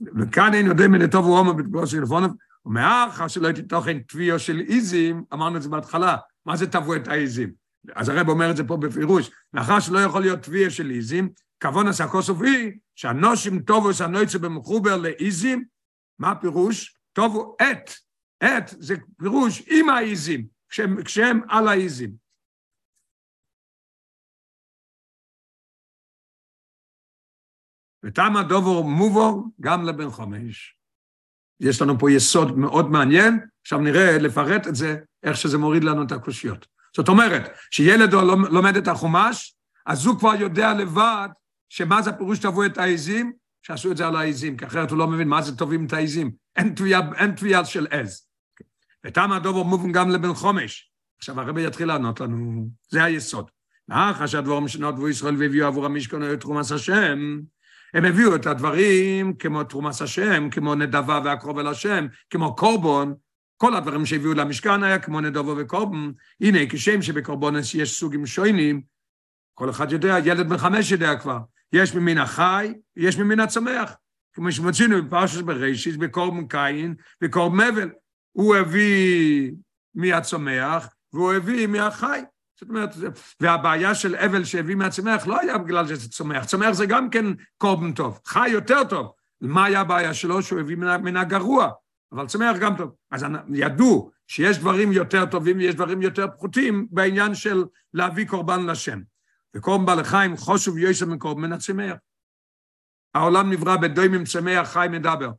[0.00, 2.30] וכאן אין יודע מן הטוב הוא בתגובה של לפוניו,
[2.66, 7.08] ומאחר שלא הייתי תוכן תביעו של עיזים, אמרנו את זה בהתחלה, מה זה תבעו את
[7.08, 7.52] העיזים?
[7.94, 11.28] אז הרב אומר את זה פה בפירוש, מאחר שלא יכול להיות תביעה של עיזים,
[11.60, 15.64] כבון עשה כוסוף היא, שהנושים טובו שהנויצו במחובר לעיזים,
[16.18, 16.96] מה הפירוש?
[17.12, 17.90] טובו את,
[18.44, 22.27] את זה פירוש עם העיזים, כשהם, כשהם על העיזים.
[28.04, 30.76] ותם הדובור מובור גם לבן חמש.
[31.60, 36.02] יש לנו פה יסוד מאוד מעניין, עכשיו נראה, לפרט את זה, איך שזה מוריד לנו
[36.02, 36.66] את הקושיות.
[36.96, 38.12] זאת אומרת, שילד
[38.50, 39.54] לומד את החומש,
[39.86, 41.28] אז הוא כבר יודע לבד
[41.68, 43.32] שמה זה הפירוש תבוא את העזים,
[43.62, 46.30] שעשו את זה על העזים, כי אחרת הוא לא מבין מה זה טובים את העזים.
[46.56, 48.26] אין תביעה, אין תביעה של עז.
[49.06, 50.92] ותם הדובר מובן גם לבן חומש.
[51.18, 53.50] עכשיו הרבי יתחיל לענות לנו, זה היסוד.
[53.88, 57.40] לאחר שהדבורים שנותבו ישראל והביאו עבור המשכון היו תרומס השם,
[57.94, 63.14] הם הביאו את הדברים כמו תרומס השם, כמו נדבה והקרוב אל השם, כמו קורבון,
[63.56, 66.10] כל הדברים שהביאו למשכן היה כמו נדבה וקורבן.
[66.40, 68.82] הנה, כשם שבקורבונס יש סוגים שוינים,
[69.54, 71.38] כל אחד יודע, ילד בן חמש יודע כבר,
[71.72, 73.94] יש ממין החי, יש ממין הצומח.
[74.32, 77.90] כמו שמצינו בפרשת בראשית, בקורבן קין, בקורבן אבל.
[78.32, 79.52] הוא הביא
[79.94, 82.20] מהצומח, והוא הביא מהחי.
[82.60, 82.90] זאת אומרת,
[83.40, 87.24] והבעיה של אבל שהביא מהצומח לא היה בגלל שזה צומח, צומח זה גם כן
[87.58, 89.12] קורבן טוב, חי יותר טוב.
[89.40, 90.42] מה היה הבעיה שלו?
[90.42, 91.70] שהוא הביא מן, מן הגרוע,
[92.12, 92.94] אבל צומח גם טוב.
[93.10, 99.00] אז ידעו שיש דברים יותר טובים ויש דברים יותר פחותים בעניין של להביא קורבן לשם.
[99.56, 101.96] וקורבן בעל החיים חושוב יוסף מקורבן מן הצומח.
[103.14, 105.30] העולם נברא בדוימים צומח חי מדבר.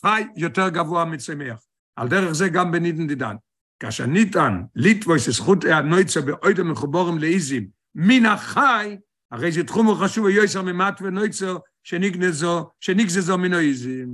[0.00, 1.60] חי יותר גבוה מצומח.
[1.96, 3.36] על דרך זה גם בנידן דידן.
[3.80, 8.96] כאשר ניתן ליטבויס זכות הנויצה באוידה מחובורים לאיזים מן החי,
[9.30, 14.08] הרי זה תחום חשוב ויועסר ממט ונויצר שנגנזו, שנגזזו מן האיזים.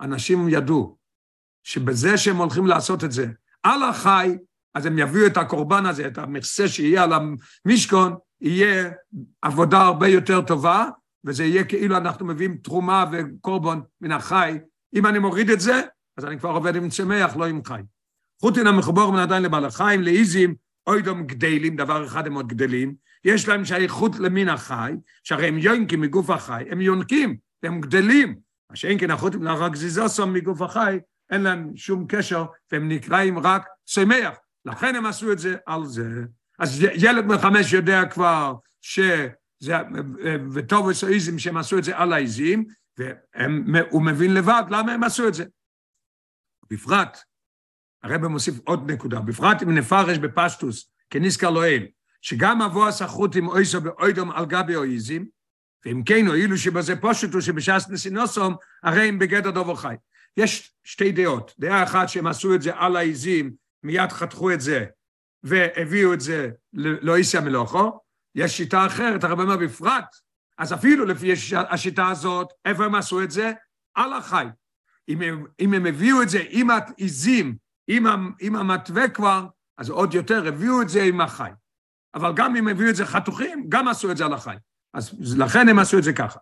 [0.00, 0.96] אנשים ידעו
[1.62, 3.26] שבזה שהם הולכים לעשות את זה
[3.62, 4.36] על החי,
[4.74, 8.90] אז הם יביאו את הקורבן הזה, את המכסה שיהיה על המשכון, יהיה
[9.42, 10.88] עבודה הרבה יותר טובה,
[11.24, 14.58] וזה יהיה כאילו אנחנו מביאים תרומה וקורבן מן החי.
[14.94, 15.82] אם אני מוריד את זה,
[16.16, 17.80] אז אני כבר עובד עם צמח, לא עם חי.
[18.40, 19.66] חוטין המחובור מן עדיין לבעל
[19.98, 20.54] לאיזים,
[20.86, 22.94] אוידום גדלים, דבר אחד הם עוד גדלים,
[23.24, 24.92] יש להם שייכות למין החי,
[25.24, 28.38] שהרי הם יונקים מגוף החי, הם יונקים, הם גדלים.
[28.70, 30.98] מה שאין כן החוטים לרק זיזוסום מגוף החי,
[31.30, 34.34] אין להם שום קשר, והם נקראים רק צמח.
[34.64, 36.22] לכן הם עשו את זה על זה.
[36.58, 39.78] אז ילד בן חמש יודע כבר שזה,
[40.52, 42.64] וטוב וסואיזם שהם עשו את זה על העיזים,
[42.98, 45.44] והוא מבין לבד למה הם עשו את זה.
[46.70, 47.18] בפרט,
[48.06, 51.86] הרב מוסיף עוד נקודה, בפרט אם נפרש בפשטוס, כנזכר לאל,
[52.22, 55.26] שגם אבו הסחרות עם אויסו באוידום על גבי אויזים,
[55.84, 59.94] ואם כן הואילו שבזה פושטו שבש"ס נסינוסום, הרי הם בגדר דובו חי.
[60.36, 64.84] יש שתי דעות, דעה אחת שהם עשו את זה על העיזים, מיד חתכו את זה,
[65.42, 68.00] והביאו את זה לאיסי המלוכו,
[68.34, 70.16] יש שיטה אחרת, הרב אומר בפרט,
[70.58, 71.32] אז אפילו לפי
[71.68, 73.52] השיטה הזאת, איפה הם עשו את זה?
[73.94, 74.46] על החי.
[75.08, 79.46] אם הם, אם הם הביאו את זה עם העיזים, עם המתווה כבר,
[79.78, 81.50] אז עוד יותר הביאו את זה עם החי.
[82.14, 84.56] אבל גם אם הביאו את זה חתוכים, גם עשו את זה על החי.
[84.94, 86.38] אז לכן הם עשו את זה ככה.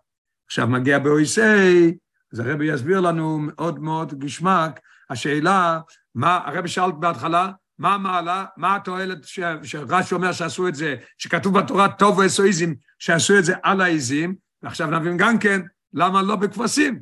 [0.47, 1.97] עכשיו מגיע באויסי,
[2.33, 4.79] אז הרבי יסביר לנו מאוד מאוד גשמק,
[5.09, 5.79] השאלה,
[6.15, 9.17] מה, הרבי שאל בהתחלה, מה המעלה, מה התועלת
[9.63, 14.87] שרש"י אומר שעשו את זה, שכתוב בתורה טוב ואסואיזם, שעשו את זה על העיזים, ועכשיו
[14.87, 15.61] נבין גם כן,
[15.93, 16.99] למה לא בכבשים?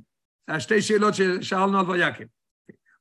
[0.50, 2.24] זה השתי שאלות ששאלנו על ויקם.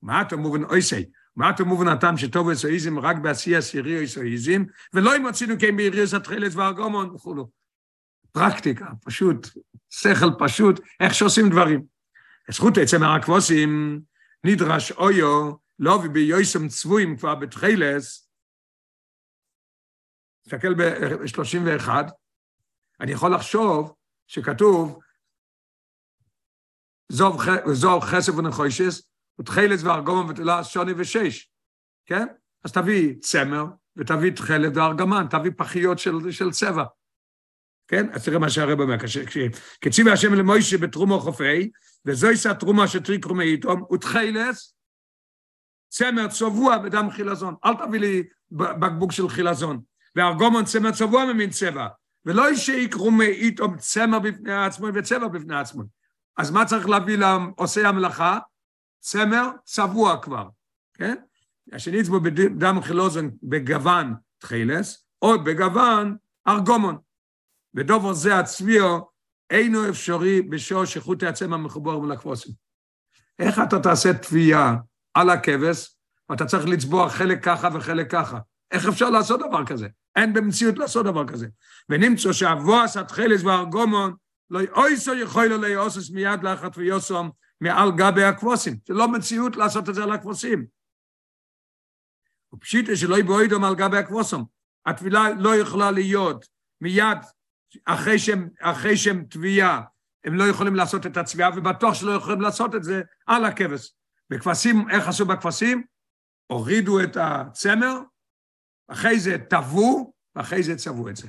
[0.03, 1.05] מה אתה מובן אויסי?
[1.37, 6.55] מה מובן הטעם שטוב אסואיזם רק בעשייה סירי אסואיזם, ולא אם רצינו כן בעיריוס התחילת
[6.55, 7.49] והרגומון וכולו.
[8.33, 9.47] פרקטיקה, פשוט,
[9.91, 11.83] שכל פשוט, איך שעושים דברים.
[12.51, 14.01] זכות עצם מהרקבוסים
[14.45, 18.29] נדרש אויו, לא וביוסם צבועים כבר בתחילס,
[20.43, 21.89] תסתכל ב-31,
[23.01, 23.95] אני יכול לחשוב
[24.27, 25.01] שכתוב
[27.09, 27.41] זוב,
[27.73, 31.51] זוב חסף ונחוישס, ותחילס וארגומן ותלה שוני ושש,
[32.07, 32.27] כן?
[32.65, 33.65] אז תביא צמר
[33.97, 36.85] ותביא תכלת וארגמן, תביא פחיות של, של צבע.
[37.89, 38.13] כן?
[38.13, 38.97] אז תראה מה שהרב אומר,
[39.81, 41.71] כציווה השם למוישה בתרומו חופי,
[42.07, 44.75] וזויסה התרומה שטריקרומי איתום, ותחילס,
[45.89, 47.55] צמר צבוע בדם חילזון.
[47.65, 49.81] אל תביא לי בקבוק של חילזון.
[50.17, 51.87] וארגומון צמר צבוע ממין צבע,
[52.25, 55.83] ולא שיקרו מאיתום צמר בפני עצמו וצבע בפני עצמו.
[56.37, 58.39] אז מה צריך להביא לעושי המלאכה?
[59.03, 60.49] צמר צבוע כבר,
[60.95, 61.17] כן?
[61.73, 66.17] השני אצבו בדם חילוזון בגוון תחילס, או בגוון
[66.49, 66.99] ארגומון.
[67.75, 69.11] ודובר זה הצביעו
[69.51, 72.53] אינו אפשרי בשור שחוטי הצמר מחובר מלקבוסים.
[73.39, 74.77] איך אתה תעשה תביעה
[75.15, 75.97] על הכבש,
[76.29, 78.39] ואתה צריך לצבוע חלק ככה וחלק ככה?
[78.71, 79.89] איך אפשר לעשות דבר כזה?
[80.17, 81.47] אין במציאות לעשות דבר כזה.
[81.89, 84.15] ונמצא שאבוס התחילס והארגומון
[84.51, 87.31] לא אויסו יכול לו לאוסס מיד לאחת ויוסום
[87.63, 88.79] מעל גבי הכבוסים.
[88.87, 90.67] זה לא מציאות לעשות את זה על הכבוסים.
[92.55, 94.41] ופשיטה שלא יבואידום על גבי הכבוסים.
[94.87, 96.47] התפילה לא יכולה להיות
[96.81, 97.19] מיד
[97.85, 99.83] אחרי שהם, אחרי שהם תביעה,
[100.25, 103.95] הם לא יכולים לעשות את הצביעה, ובטוח שלא יכולים לעשות את זה על הכבש.
[104.31, 105.85] בכבשים, איך עשו בכבשים?
[106.47, 107.99] הורידו את הצמר,
[108.89, 111.29] אחרי זה טבעו, ואחרי זה צבעו את זה.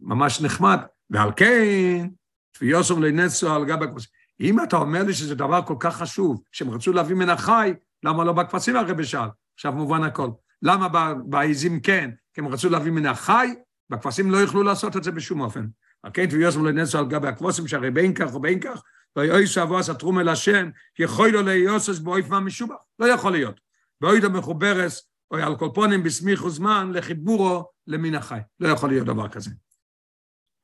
[0.00, 0.78] ממש נחמד.
[1.10, 2.08] ועל כן,
[2.52, 4.19] תביעוסום לנצו על גב הכבשים.
[4.40, 8.24] אם אתה אומר לי שזה דבר כל כך חשוב, שהם רצו להביא מן החי, למה
[8.24, 9.28] לא בכבשים הרי בשאל?
[9.54, 10.30] עכשיו מובן הכל.
[10.62, 12.10] למה בעיזים כן?
[12.34, 13.54] כי הם רצו להביא מן החי,
[13.90, 15.66] והכבשים לא יוכלו לעשות את זה בשום אופן.
[16.02, 18.82] על כן תביאו יוסף לנסו על גבי הכבשים, שהרי בין כך ובין כך,
[19.16, 22.76] ויועיסו אבו עשה תרום אל השם, יכול לו ליוסס באויף מה משובח.
[22.98, 23.60] לא יכול להיות.
[24.00, 28.38] באוידו מחוברס, או על קולפונים בסמיכו זמן, לחיבורו למין החי.
[28.60, 29.50] לא יכול להיות דבר כזה.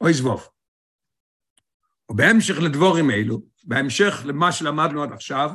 [0.00, 0.48] אוי זבוב.
[2.10, 5.50] ובהמשך לדבורים אלו, בהמשך למה שלמדנו עד עכשיו,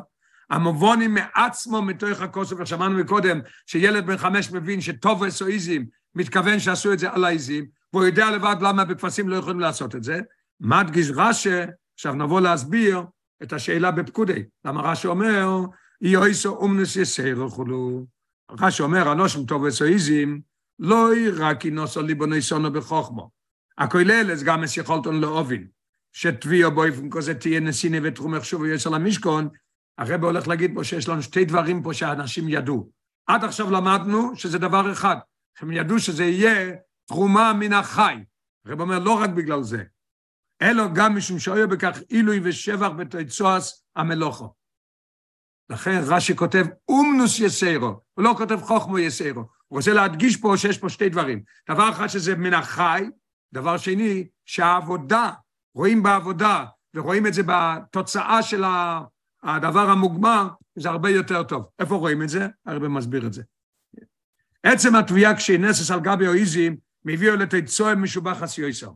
[0.50, 5.84] המובונים מעצמו מתוך הכוסף, ושמענו מקודם שילד בן חמש מבין שטוב וסואיזם
[6.16, 10.04] מתכוון שעשו את זה על העיזים, והוא יודע לבד למה בכבשים לא יכולים לעשות את
[10.04, 10.20] זה.
[10.60, 13.02] מדגיש רש"א, עכשיו נבוא להסביר
[13.44, 14.44] את השאלה בפקודי.
[14.66, 15.60] למה רש"א אומר,
[16.02, 18.06] יויסו אומנס יסייר וכולו.
[18.60, 20.38] רש"א אומר, אנושים טוב וסואיזם,
[20.80, 23.30] לא רק אינוסו ליבוני סונו בחוכמו.
[23.78, 25.68] הכולל אז גם יכולתון לאובין.
[26.12, 29.50] שתביאו באופן כזה תהיה נסיני ותחום החשוב ויש על המשכון,
[29.98, 32.92] הרב הולך להגיד פה שיש לנו שתי דברים פה שאנשים ידעו.
[33.28, 35.16] עד עכשיו למדנו שזה דבר אחד,
[35.60, 36.76] שהם ידעו שזה יהיה
[37.08, 38.16] תרומה מן החי.
[38.66, 39.84] הרב אומר לא רק בגלל זה,
[40.62, 44.54] אלא גם משום שאויה בכך עילוי ושבח בתוצאס המלוכו.
[45.70, 49.42] לכן רש"י כותב אומנוס יסיירו, הוא לא כותב חוכמו יסיירו.
[49.42, 51.44] הוא רוצה להדגיש פה שיש פה שתי דברים.
[51.70, 53.04] דבר אחד שזה מן החי,
[53.54, 55.32] דבר שני, שהעבודה
[55.76, 58.64] רואים בעבודה ורואים את זה בתוצאה של
[59.44, 61.70] הדבר המוגמר, זה הרבה יותר טוב.
[61.80, 62.48] איפה רואים את זה?
[62.66, 63.44] הרבה מסביר את זה.
[64.64, 68.92] עצם התביעה כשהיא נסס על גבי אויזים, מביאו לתצועה משובח הסיועסר.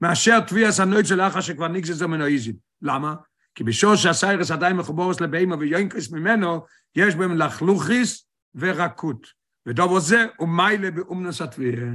[0.00, 2.54] מאשר תביעה סנויצו לאחר שכבר נגזזו מן אויזים.
[2.82, 3.14] למה?
[3.54, 9.26] כי בשור שהסיירס עדיין מחובורס לבהמה ויונקריס ממנו, יש בהם לחלוכיס ורקות.
[9.66, 11.86] ודובו זה הוא מיילה באומנוס התביעה.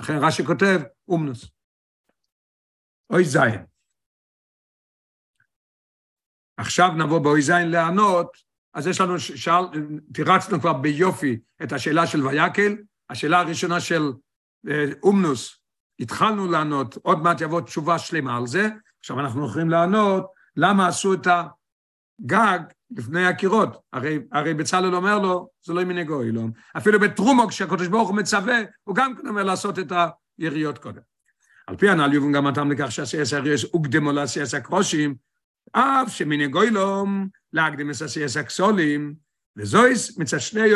[0.00, 1.50] לכן רש"י כותב אומנוס.
[3.10, 3.64] אוי זין.
[6.56, 8.36] עכשיו נבוא באוי זין לענות,
[8.74, 9.64] אז יש לנו, שאל,
[10.14, 12.76] תירצנו כבר ביופי את השאלה של ויקל,
[13.10, 14.12] השאלה הראשונה של
[14.68, 15.60] אה, אומנוס,
[16.00, 18.68] התחלנו לענות, עוד מעט יבוא תשובה שלמה על זה,
[19.00, 22.60] עכשיו אנחנו יכולים לענות למה עשו את הגג
[22.90, 28.08] לפני הקירות, הרי, הרי בצלאל אומר לו, זה לא מנהגו אילון, אפילו בתרומוק כשהקדוש ברוך
[28.08, 29.92] הוא מצווה, הוא גם כן אומר לעשות את
[30.38, 31.11] היריות קודם.
[31.72, 35.14] על פי הנ"ל יובן גם הטעם לכך שעשייס הריאס הוקדמו לעשייס הקרושים,
[35.72, 39.14] אף שמנהגו אילום להקדים את עשייס הכסולים,
[39.56, 40.74] וזויס מצד שני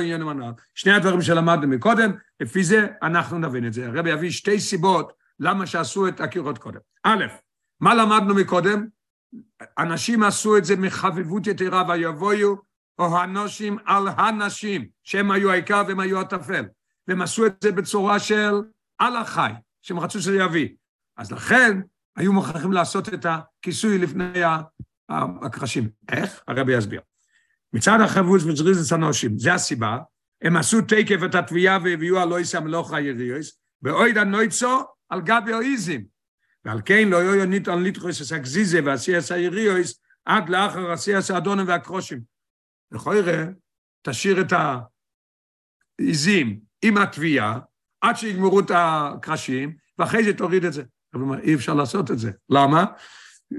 [0.00, 3.86] עניינים הנ"ל, שני הדברים שלמדנו מקודם, לפי זה אנחנו נבין את זה.
[3.86, 6.80] הרבי יביא שתי סיבות למה שעשו את הקירות קודם.
[7.04, 7.24] א',
[7.80, 8.86] מה למדנו מקודם?
[9.78, 12.56] אנשים עשו את זה מחביבות יתרה ויבואו
[12.98, 16.64] או הנושים על הנשים, שהם היו העיקר והם היו הטפל.
[17.08, 18.54] והם עשו את זה בצורה של
[18.98, 20.68] על החי, שהם רצו שזה יביא.
[21.16, 21.80] אז לכן
[22.16, 24.40] היו מוכרחים לעשות את הכיסוי לפני
[25.08, 25.88] הקרשים.
[26.12, 26.42] איך?
[26.48, 27.00] הרבי יסביר.
[27.72, 29.98] מצד החבוץ וזריזת הנושים, זה הסיבה,
[30.42, 36.04] הם עשו תקף את התביעה והביאו על אויס המלוך היריוס, ואויד הנויצו על גבי אויזים.
[36.64, 42.20] ועל כן לא יהיו ניתן לתחוס את הגזיזה ועשייס היריוס עד לאחר עשייס האדונים והקרושים.
[42.92, 43.44] לכל יראה,
[44.02, 44.52] תשאיר את
[45.98, 47.58] העיזים עם התביעה,
[48.02, 50.82] עד שיגמרו את הקרשים, ואחרי זה תוריד את זה.
[51.14, 52.30] אבל אי אפשר לעשות את זה.
[52.50, 52.84] למה?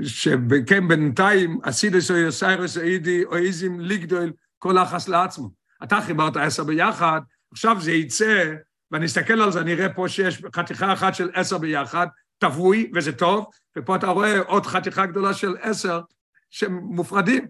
[0.03, 5.51] שכן בינתיים אסידס או יוסיירס אידי או איזים ליגדול כל אחס לעצמו.
[5.83, 8.53] אתה חיברת עשר ביחד, עכשיו זה יצא,
[8.91, 13.11] ואני אסתכל על זה, אני אראה פה שיש חתיכה אחת של עשר ביחד, טבוי, וזה
[13.11, 13.45] טוב,
[13.77, 16.01] ופה אתה רואה עוד חתיכה גדולה של עשר
[16.49, 17.47] שמופרדים.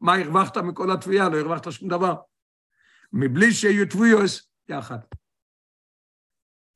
[0.00, 1.28] מה הרווחת מכל התביעה?
[1.28, 2.14] לא הרווחת שום דבר.
[3.12, 4.30] מבלי שיהיו תביעות
[4.68, 4.98] יחד.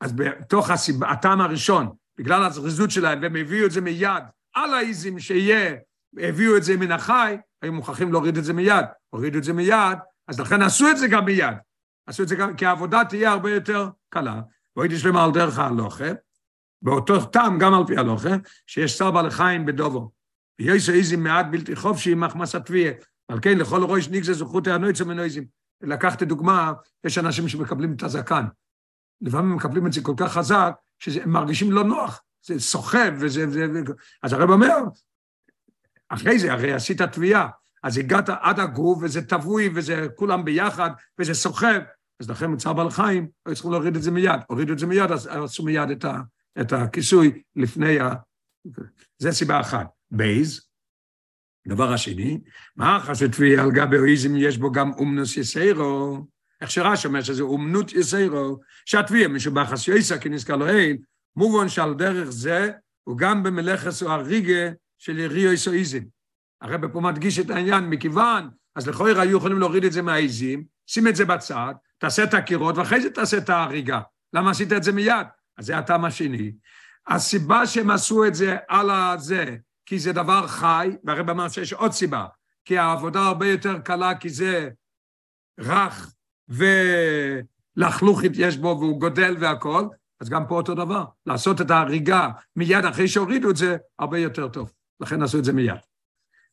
[0.00, 4.22] אז בתוך הסיבה, הטעם הראשון, בגלל הזריזות שלהם, והם הביאו את זה מיד
[4.54, 5.76] על האיזים שיהיה,
[6.18, 8.84] הביאו את זה מן החי, היו מוכרחים להוריד את זה מיד.
[9.10, 11.56] הורידו את זה מיד, אז לכן עשו את זה גם מיד.
[12.06, 14.40] עשו את זה גם, כי העבודה תהיה הרבה יותר קלה.
[14.76, 16.04] והייתי שלמה על דרך ההלוכה,
[16.82, 18.30] באותו טעם גם על פי הלוכה,
[18.66, 20.10] שיש שר בעל חיים בדובו.
[20.60, 22.92] ויש איזים מעט בלתי חופשי מחמס התביעה.
[23.28, 25.44] על כן לכל ראש ניגזה זכותי הנויצה מנויזים.
[25.82, 26.72] לקחתי דוגמה,
[27.04, 28.44] יש אנשים שמקבלים את הזקן.
[29.20, 33.48] לפעמים מקבלים את זה כל כך חזק, שהם מרגישים לא נוח, זה סוחב, וזה...
[33.48, 33.80] וזה.
[34.22, 34.76] אז הרב אומר,
[36.08, 37.48] אחרי זה, הרי עשית תביעה,
[37.82, 41.80] אז הגעת עד הגוף, וזה טבוי, וזה כולם ביחד, וזה סוחב,
[42.20, 44.40] אז לכן מצב בעל חיים, היו צריכים להוריד את זה מיד.
[44.48, 46.20] הורידו את זה מיד, אז עשו מיד את, ה,
[46.60, 48.12] את הכיסוי לפני ה...
[49.18, 49.86] זה סיבה אחת.
[50.10, 50.66] בייז,
[51.68, 52.40] דבר השני,
[52.76, 56.26] מה אחרי תביעה על גבי אויזם יש בו גם אומנוס יסיירו,
[56.60, 60.96] איך שרש אומר שזה אומנות יסיירו, שהתביעה משובחס יויסה כנזכר לו אין,
[61.36, 62.70] מובן שעל דרך זה
[63.04, 66.02] הוא גם במלאכס או הריגה של יריו יסואיזם.
[66.60, 71.08] הרב פה מדגיש את העניין, מכיוון, אז לכאורה היו יכולים להוריד את זה מהעיזים, שים
[71.08, 74.00] את זה בצד, תעשה את הקירות, ואחרי זה תעשה את ההריגה.
[74.32, 75.26] למה עשית את זה מיד?
[75.58, 76.52] אז זה הטעם השני.
[77.06, 81.92] הסיבה שהם עשו את זה על הזה, כי זה דבר חי, והרב אמר שיש עוד
[81.92, 82.26] סיבה,
[82.64, 84.68] כי העבודה הרבה יותר קלה, כי זה
[85.60, 86.12] רך
[86.50, 89.88] ולחלוכית יש בו והוא גודל והכול,
[90.20, 94.48] אז גם פה אותו דבר, לעשות את ההריגה מיד אחרי שהורידו את זה, הרבה יותר
[94.48, 94.72] טוב.
[95.00, 95.80] לכן עשו את זה מיד.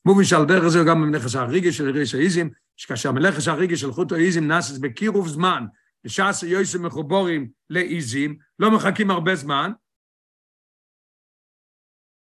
[0.06, 4.16] מובי שעל דרך זה גם במלאכת הריגי של ריש האיזים, שכאשר מלאכת הריגי של חוטו
[4.16, 5.66] האיזים נעשית בקירוב זמן,
[6.04, 9.72] בשעס יויסים מחובורים לאיזים, לא מחכים הרבה זמן,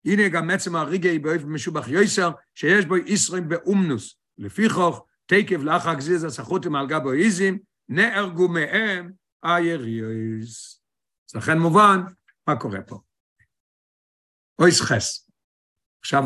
[0.05, 4.17] הנה גם עצם הריגי באופן משובח יויסר, שיש בו ישרים באומנוס.
[4.37, 7.59] לפיכוך, תקף לאחר גזיז הסחותים על גבו איזים,
[7.89, 9.11] נהרגו מהם
[9.43, 10.81] היריוס.
[11.29, 12.01] אז לכן מובן
[12.47, 12.99] מה קורה פה.
[14.59, 15.29] אויס חס.
[16.01, 16.23] עכשיו,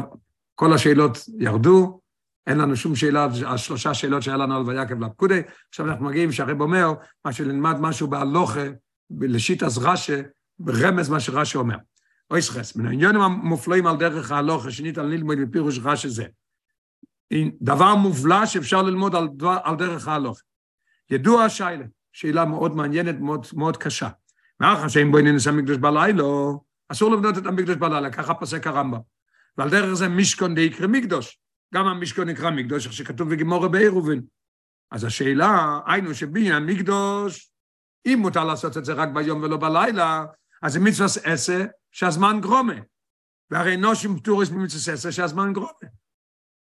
[0.55, 2.01] כל השאלות ירדו,
[2.47, 6.61] אין לנו שום שאלה, השלושה שאלות שהיה לנו על ויקב לפקודי, עכשיו אנחנו מגיעים שהרב
[6.61, 6.93] אומר,
[7.25, 8.65] מה שנלמד משהו בהלוכה,
[9.19, 10.21] לשיט אז רש"א,
[10.59, 11.77] ברמז מה שרש"א אומר.
[12.31, 16.25] אוי סחס, מן העניונים המופלאים על דרך ההלוכה, שנית על ללמוד בפירוש רש"א זה.
[17.61, 20.41] דבר מובלע שאפשר ללמוד על, דבר, על דרך ההלוכה.
[21.09, 24.09] ידוע שיילה, שאלה מאוד מעניינת, מאוד, מאוד קשה.
[24.59, 26.23] מאחר שאם בואי ננסה מקדוש בלילה,
[26.89, 28.99] אסור לבנות את המקדוש בלילה, ככה פסק הרמב"ם.
[29.57, 31.39] ועל דרך זה מישכון די יקרא מקדוש.
[31.73, 34.21] גם המשכון נקרא מקדוש, איך שכתוב בגימורי בעירובין.
[34.91, 37.51] אז השאלה, היינו שבניין מקדוש,
[38.05, 40.25] אם מותר לעשות את זה רק ביום ולא בלילה,
[40.61, 42.73] אז זה מצווה עשה שהזמן גרומה.
[43.51, 46.00] והרי נושים פטורס במצווה עשה שהזמן גרומה.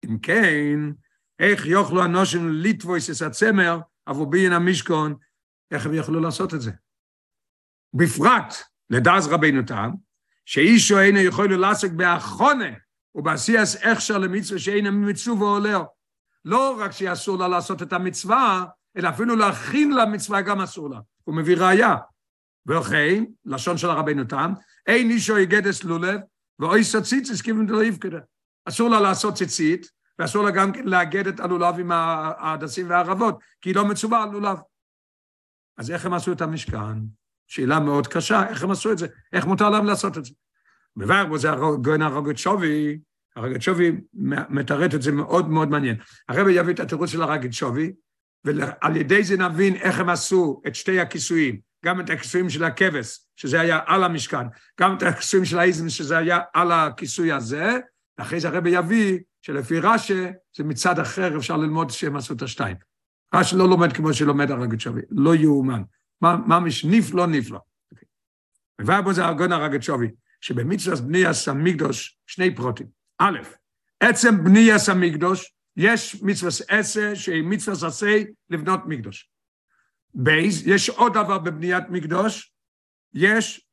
[0.04, 0.78] אם כן,
[1.38, 5.14] איך יוכלו הנושים ליטבויס את הצמר עבור בניין המשכון,
[5.70, 6.70] איך הם יכלו לעשות את זה?
[7.94, 8.54] בפרט,
[8.90, 9.90] לדעז רבינו תם,
[10.44, 12.70] שאישו אינו יכול לעסק באחונה
[13.14, 15.78] ובעשייס הכשר למצווה שאינו מצווה ועולה.
[16.44, 18.64] לא רק שאסור לה לעשות את המצווה,
[18.96, 21.00] אלא אפילו להכין למצווה גם אסור לה.
[21.24, 21.96] הוא מביא ראייה.
[22.66, 24.52] ולכן, לשון של הרבינו תם,
[24.86, 26.20] אין אישו יגדס לולב,
[26.58, 28.18] ואוי סציציס כיוון דלאיב כזה.
[28.70, 33.76] אסור לה לעשות ציצית, ואסור לה גם לאגד את הלולב עם ההדסים והערבות, כי היא
[33.76, 34.59] לא מצווה על לולב.
[35.78, 36.98] אז איך הם עשו את המשכן?
[37.46, 39.06] שאלה מאוד קשה, איך הם עשו את זה?
[39.33, 40.33] איך מותר להם לעשות את זה?
[40.96, 42.98] מבאר בו זה הגויין הרגצ'ובי,
[43.37, 43.92] הרגצ'ובי
[44.48, 45.96] מתרט את זה מאוד מאוד מעניין.
[46.28, 47.92] הרבי יביא את התירוץ של הרגצ'ובי,
[48.44, 53.18] ועל ידי זה נבין איך הם עשו את שתי הכיסויים, גם את הכיסויים של הכבש,
[53.37, 54.46] שזה היה על המשכן,
[54.80, 57.78] גם את הכיסויים של האיזם, שזה היה על הכיסוי הזה,
[58.20, 62.76] ואחרי זה הרבי יביא שלפי רש"א, זה מצד אחר אפשר ללמוד שהם עשו את השתיים.
[63.35, 65.83] רש"א לא לומד כמו שלומד הרגצ'ובי, לא יאומן.
[66.22, 67.59] ממש נפלא נפלא.
[68.80, 70.06] מבאר בו זה ארגון הרגצ'ובי,
[70.40, 72.87] שבמצווה בניאס המקדוש שני פרוטים.
[73.18, 73.38] א',
[74.00, 79.30] עצם בניאס המקדוש, יש מצווה עשה שהיא מצווה עשה לבנות מקדוש.
[80.14, 82.52] בייז, יש עוד דבר בבניית מקדש,
[83.14, 83.66] יש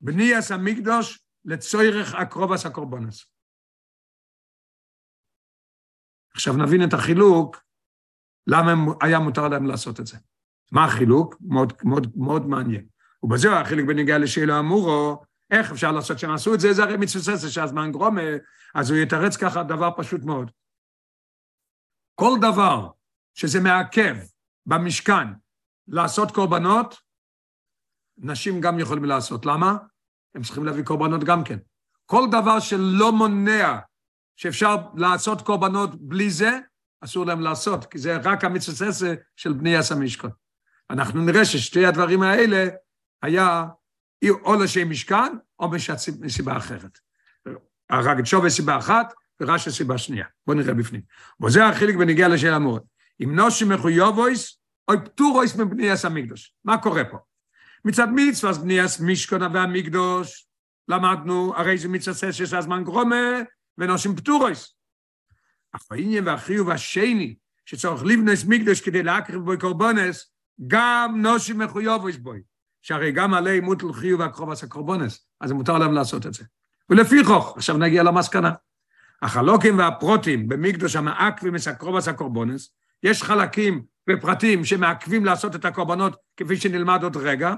[0.00, 3.31] בניית המקדש לצורך הקרבת הקורבנות.
[6.34, 7.56] עכשיו נבין את החילוק,
[8.46, 10.16] למה היה מותר להם לעשות את זה.
[10.72, 11.36] מה החילוק?
[11.40, 12.86] מאוד, מאוד, מאוד מעניין.
[13.22, 16.72] ובזהו החילוק בנגיעה לשאלה האמורה, איך אפשר לעשות שהם עשו את זה?
[16.72, 18.22] זה הרי מצווה שהזמן גרמא,
[18.74, 20.50] אז הוא יתרץ ככה דבר פשוט מאוד.
[22.14, 22.88] כל דבר
[23.34, 24.16] שזה מעכב
[24.66, 25.28] במשכן
[25.88, 26.94] לעשות קורבנות,
[28.18, 29.46] נשים גם יכולים לעשות.
[29.46, 29.76] למה?
[30.34, 31.58] הם צריכים להביא קורבנות גם כן.
[32.06, 33.78] כל דבר שלא מונע
[34.36, 36.58] שאפשר לעשות קורבנות בלי זה,
[37.00, 38.88] אסור להם לעשות, כי זה רק המצווה
[39.36, 40.30] של בני עשה משכון.
[40.90, 42.68] אנחנו נראה ששתי הדברים האלה
[43.22, 43.64] היה
[44.30, 45.70] או לשם משכן או
[46.20, 46.98] מסיבה אחרת.
[47.90, 50.26] הרגת שווה סיבה אחת ורש"י סיבה שנייה.
[50.46, 51.00] בואו נראה בפנים.
[51.44, 52.82] וזה החילק בנגיע לשאלה מאוד.
[53.22, 56.54] אם נושי מחויבויס, או פטורויס מבניאס המקדוש.
[56.64, 57.18] מה קורה פה?
[57.84, 60.46] מצד מצווה בניאס משכונה והמקדוש,
[60.88, 63.40] למדנו, הרי זה מצווה שיש הזמן גרומה,
[63.78, 64.74] ונושים פטורויס.
[65.72, 67.34] אך העניין והחיוב השני,
[67.66, 70.32] שצורך לבנס מקדוש כדי להקריב בו קורבנס,
[70.66, 72.42] גם נושים מחויבויס בוי.
[72.82, 76.44] שהרי גם עלי מוטל חיוב והקרובס הקורבנס, אז מותר להם לעשות את זה.
[76.90, 78.52] ולפיכוך, עכשיו נגיע למסקנה.
[79.22, 86.56] החלוקים והפרוטים במקדוש המעכבים את הקרובס הקורבנס, יש חלקים ופרטים שמעכבים לעשות את הקורבנות כפי
[86.56, 87.54] שנלמד עוד רגע,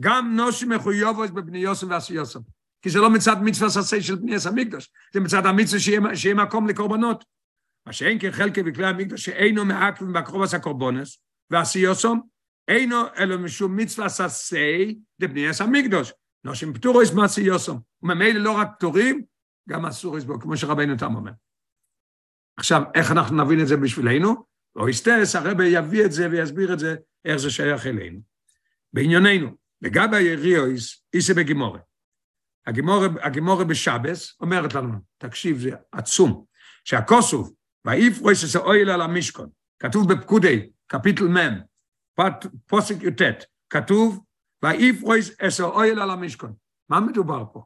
[0.00, 2.40] גם נושי מחויבוס בבני יוסף ועשי יוסף.
[2.82, 6.68] כי זה לא מצד מצווה ססי של בני המקדוש, זה מצד המצווה שיהיה, שיהיה מקום
[6.68, 7.24] לקורבנות.
[7.86, 11.18] מה שאין כחלקי בכלי המקדוש שאינו מעכבים בקרובס הקורבנס
[11.50, 12.08] ועשי יוסף,
[12.68, 16.12] אינו אלא משום מצווה ססי דבני המקדוש.
[16.44, 17.72] נושם פטורויס מעשי יוסף.
[18.02, 19.22] וממילא לא רק פטורים,
[19.68, 21.32] גם אסור לסבור, כמו שרבנו תם אומר.
[22.56, 24.44] עכשיו, איך אנחנו נבין את זה בשבילנו?
[24.76, 28.20] או יסטס, הרבי יביא את זה ויסביר את זה, איך זה שייך אלינו.
[28.92, 31.80] בענייננו, לגבי היריאויס, איסה בגימורת.
[33.22, 36.44] הגימורה בשבס אומרת לנו, תקשיב, זה עצום,
[36.84, 37.50] שהכוסוף,
[37.84, 39.48] ואיפרויס את האויל על המשכון,
[39.78, 41.60] כתוב בפקודי, קפיטל מ',
[42.66, 44.24] פוסק י"ט, כתוב,
[44.62, 46.54] ואיפרויס את האויל על המשכון.
[46.88, 47.64] מה מדובר פה?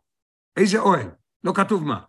[0.57, 1.11] איזה אוהל?
[1.45, 2.05] לא כתוב מה.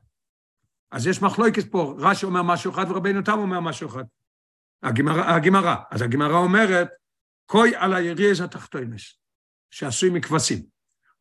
[0.91, 4.03] אז יש מחלוקת פה, רש"י אומר משהו אחד ורבינו תם אומר משהו אחד.
[4.83, 6.87] הגמרא, אז הגמרא אומרת,
[7.45, 9.19] כוי על היריז התחתונס,
[9.69, 10.74] שעשוי מכבשים.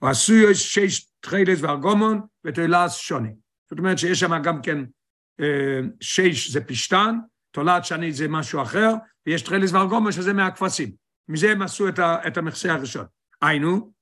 [0.05, 3.34] או עשוי שש תחילס וארגומון ותולעס שוני.
[3.70, 4.78] זאת אומרת שיש שם גם כן
[5.40, 7.18] אה, שש זה פשטן,
[7.50, 8.90] תולעת שני זה משהו אחר,
[9.26, 10.92] ויש תחילס וארגומון שזה מהכבשים.
[11.28, 13.07] מזה הם עשו את, את המכסה הראשון.
[13.42, 13.92] היינו,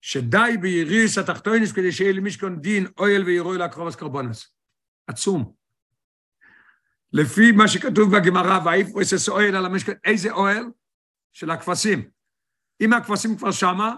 [0.00, 4.52] שדי ביריס התחתונס כדי שיהיה למשכון דין אוהל וירוי לקרובס קרבונס.
[5.06, 5.52] עצום.
[7.12, 10.64] לפי מה שכתוב בגמרא, ואיפרוס אוהל על המשכון, איזה אוהל?
[11.32, 12.10] של הכבשים.
[12.80, 13.96] אם הכבשים כבר שמה,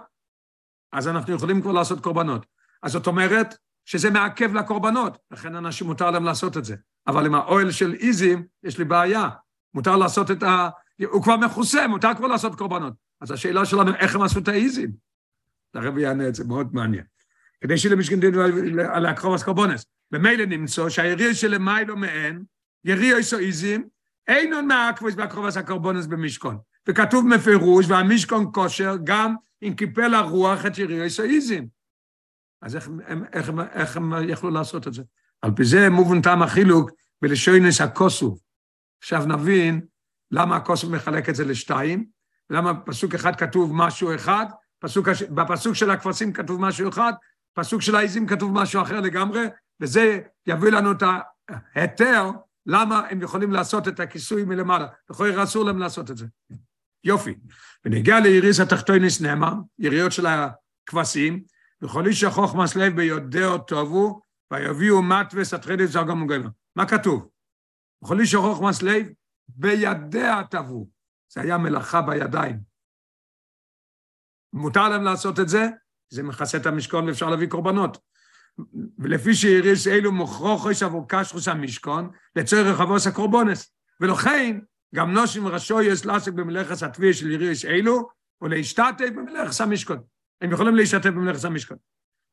[0.93, 2.47] אז אנחנו יכולים כבר לעשות קורבנות.
[2.83, 6.77] אז זאת אומרת שזה מעכב לקורבנות, לכן אנשים מותר להם לעשות את זה.
[7.07, 9.29] אבל עם האוהל של איזים, יש לי בעיה.
[9.75, 10.69] מותר לעשות את ה...
[11.05, 12.93] הוא כבר מכוסה, מותר כבר לעשות קורבנות.
[13.21, 14.91] אז השאלה שלנו, איך הם עשו את האיזים?
[15.75, 17.05] הרבי יענה את זה, מאוד מעניין.
[17.61, 18.19] כדי שיהיה למשכן
[18.93, 19.85] על הקרובס קורבונס.
[20.11, 22.45] במילא נמצא שהיריר שלמיילו מעין,
[22.85, 23.89] יריר איסו איזים,
[24.29, 26.59] עוד מהאקוויס בהקרובס הקורבונס במשכון.
[26.89, 31.69] וכתוב מפירוש, והמשכון כושר גם אם קיפל הרוח את יריר איסו איזים.
[32.63, 35.03] אז איך, איך, איך, איך הם יכלו לעשות את זה?
[35.43, 36.91] על פי זה מובן טעם החילוק
[37.23, 38.41] בלשוינס הכוסוב.
[39.03, 39.81] עכשיו נבין
[40.31, 42.07] למה הכוסוב מחלק את זה לשתיים,
[42.51, 44.47] למה בפסוק אחד כתוב משהו אחד,
[44.79, 47.13] פסוק, בפסוק של הכבשים כתוב משהו אחד,
[47.55, 49.47] פסוק של העיזים כתוב משהו אחר לגמרי,
[49.81, 51.03] וזה יביא לנו את
[51.75, 52.31] ההיתר
[52.67, 54.87] למה הם יכולים לעשות את הכיסוי מלמעלה.
[55.11, 56.27] בכל זאת אסור להם לעשות את זה.
[57.05, 57.35] יופי.
[57.85, 61.43] ונגיע ליריס התחתונס נאמר, יריות של הכבשים,
[61.83, 64.21] וכל איש החוכמס לב ביודעו טובו,
[64.51, 66.49] ויביאו מטווס התחילת זרגום וגמר.
[66.77, 67.29] מה כתוב?
[68.05, 69.07] וכל איש החוכמס לב
[69.49, 70.89] בידיה טבו.
[71.33, 72.61] זה היה מלאכה בידיים.
[74.53, 75.69] מותר להם לעשות את זה,
[76.09, 77.99] זה מכסה את המשכון ואפשר להביא קורבנות.
[78.99, 83.75] ולפי שיריס אלו מוכרוכש עבור קשרוס המשכון, לצורך אבוס הקורבונס.
[84.01, 84.61] ולכן,
[84.95, 88.09] גם נושים רשויס לעסק במלאכס התביע של יריס אלו,
[88.43, 89.99] ולהשתתף במלאכס המשכון.
[90.41, 91.77] הם יכולים להשתתף במלאכס המשכון.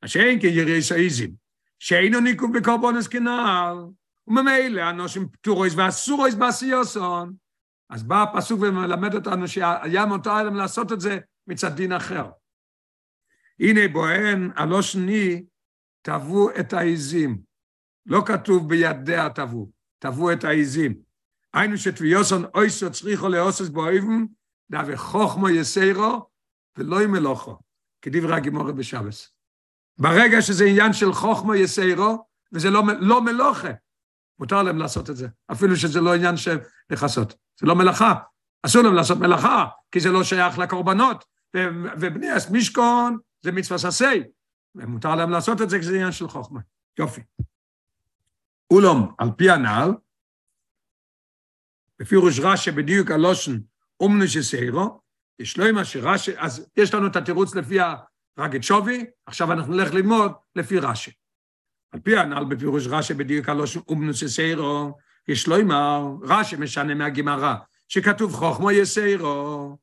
[0.02, 1.32] מה שאין כיריס האיזים,
[1.80, 3.78] שאינו ניקוב בקורבונס כנעל,
[4.28, 7.34] וממילא הנושים פטורויס ואסורויס בעשיוסון.
[7.90, 12.30] אז בא הפסוק ומלמד אותנו שהיה מותר להם לעשות את זה מצד דין אחר.
[13.60, 15.44] הנה בוהן הלא שני
[16.02, 17.38] טבעו את העיזים.
[18.06, 21.07] לא כתוב בידיה טבעו, טבעו את העיזים.
[21.54, 24.26] היינו שתביוסון אויסו צריכו לאוסס באויבם,
[24.72, 26.30] דאבי חוכמו יסיירו
[26.78, 27.60] ולא עם מלוכו,
[28.02, 29.32] כדברי הגימורת בשבס.
[29.98, 33.72] ברגע שזה עניין של חוכמו יסיירו, וזה לא, לא מלוכה,
[34.40, 36.58] מותר להם לעשות את זה, אפילו שזה לא עניין של
[36.90, 37.36] לכסות.
[37.60, 38.14] זה לא מלאכה,
[38.64, 41.26] אסור להם לעשות מלאכה, כי זה לא שייך לקורבנות,
[42.00, 44.24] ובניאס מישכון זה מצווה ססי,
[44.76, 46.60] ומותר להם לעשות את זה כי זה עניין של חוכמה.
[47.00, 47.22] יופי.
[48.72, 49.92] אולום, על פי הנעל,
[52.00, 53.58] בפירוש רש"י בדיוק הלושן
[54.00, 55.02] אומנו שסיירו,
[55.40, 57.78] יש לו אימא שרש"י, אז יש לנו את התירוץ לפי
[58.38, 61.12] הרגת שווי, עכשיו אנחנו נלך ללמוד לפי רש"י.
[61.92, 67.56] על פי הנעל בפירוש רש"י בדיוק הלושן אומנו שסיירו, יש לו אימא, רש"י משנה מהגמרא,
[67.88, 69.78] שכתוב חוכמו יסיירו,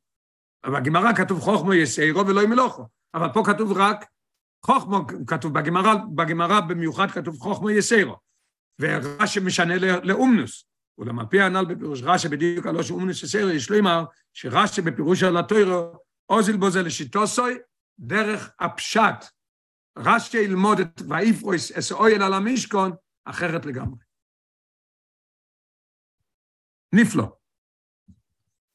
[0.67, 4.05] בגמרא כתוב חוכמו יסיירו ולא ימלוכו, אבל פה כתוב רק
[4.65, 8.17] חוכמו, כתוב בגמרא, בגמרא במיוחד כתוב חוכמו יסיירו,
[8.81, 10.74] ורש"י משנה לאומנוס.
[10.99, 15.37] אולם על פי הנ"ל בפירוש רש"י בדיוק הלא שאומנוס יסיירו, יש לומר שרש"י בפירוש על
[15.37, 15.93] התוירו,
[16.31, 17.59] אוזיל בו זה לשיטוסוי,
[17.99, 19.25] דרך הפשט.
[19.99, 22.93] רש"י ילמוד את ואיפרויס אסאויל על המשכון
[23.25, 23.99] אחרת לגמרי.
[26.93, 27.37] נפלא.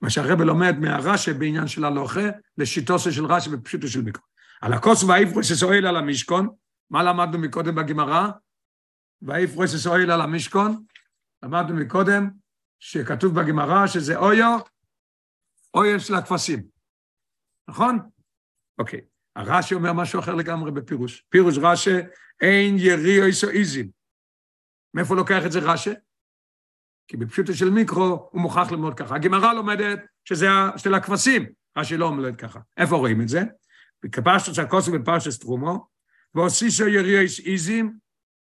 [0.01, 4.23] מה שהרבא לומד מהרש"י בעניין של הלוכה, לשיטוסו של רש"י בפשוטו של מיקרו.
[4.61, 6.49] על הכוס ואיפרוס שסועל על המשכון,
[6.89, 8.29] מה למדנו מקודם בגמרא?
[9.21, 10.83] ואיפרוס שסועל על המשכון,
[11.43, 12.29] למדנו מקודם
[12.79, 14.59] שכתוב בגמרא שזה אויו,
[15.73, 16.67] אויו של הכבשים,
[17.69, 17.99] נכון?
[18.79, 19.01] אוקיי.
[19.35, 21.21] הרש"י אומר משהו אחר לגמרי בפירוש.
[21.29, 21.97] פירוש רש"י,
[22.41, 23.89] אין ירי איסו איזים.
[24.93, 25.93] מאיפה לוקח את זה רש"י?
[27.07, 29.15] כי בפשוטו של מיקרו הוא מוכרח ללמוד ככה.
[29.15, 31.45] הגמרא לומדת שזה של הכבשים,
[31.77, 32.59] רש"י לא לומד ככה.
[32.77, 33.41] איפה רואים את זה?
[34.03, 35.87] בפרשת שהכוסו בפרשת תרומו,
[36.35, 37.97] והוסיסו יריוס איזים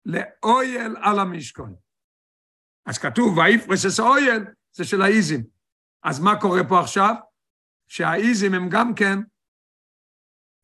[0.07, 1.74] לאויל על המשכון.
[2.87, 5.45] אז כתוב, ואיפרסס אויל, זה של האיזים.
[6.03, 7.14] אז מה קורה פה עכשיו?
[7.89, 9.18] שהאיזים הם גם כן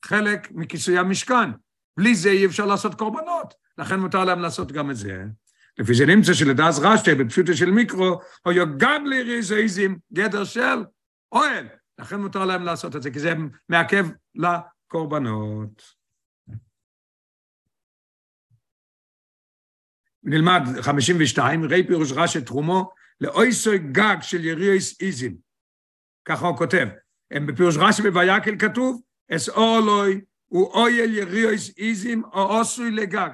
[0.05, 1.51] חלק מכיסוי המשכן.
[1.97, 5.25] בלי זה אי אפשר לעשות קורבנות, לכן מותר להם לעשות גם את זה.
[5.79, 10.85] לפי זה נמצא שלדעס רשתה, בפשוטו של מיקרו, או יוגד לריזויזים, גדר של
[11.33, 11.69] אוהל.
[11.99, 13.35] לכן מותר להם לעשות את זה, כי זה
[13.69, 16.00] מעכב לקורבנות.
[20.25, 22.91] נלמד 52, ראי פירוש רשת תרומו,
[23.21, 25.37] לאויסוי גג של יריוס איזים.
[26.25, 26.89] ככה הוא כותב.
[27.31, 33.31] הם בפירוש רש"י בויקל כתוב, אס אורלוי הוא אויל יריוס איזים או אוסוי לגג.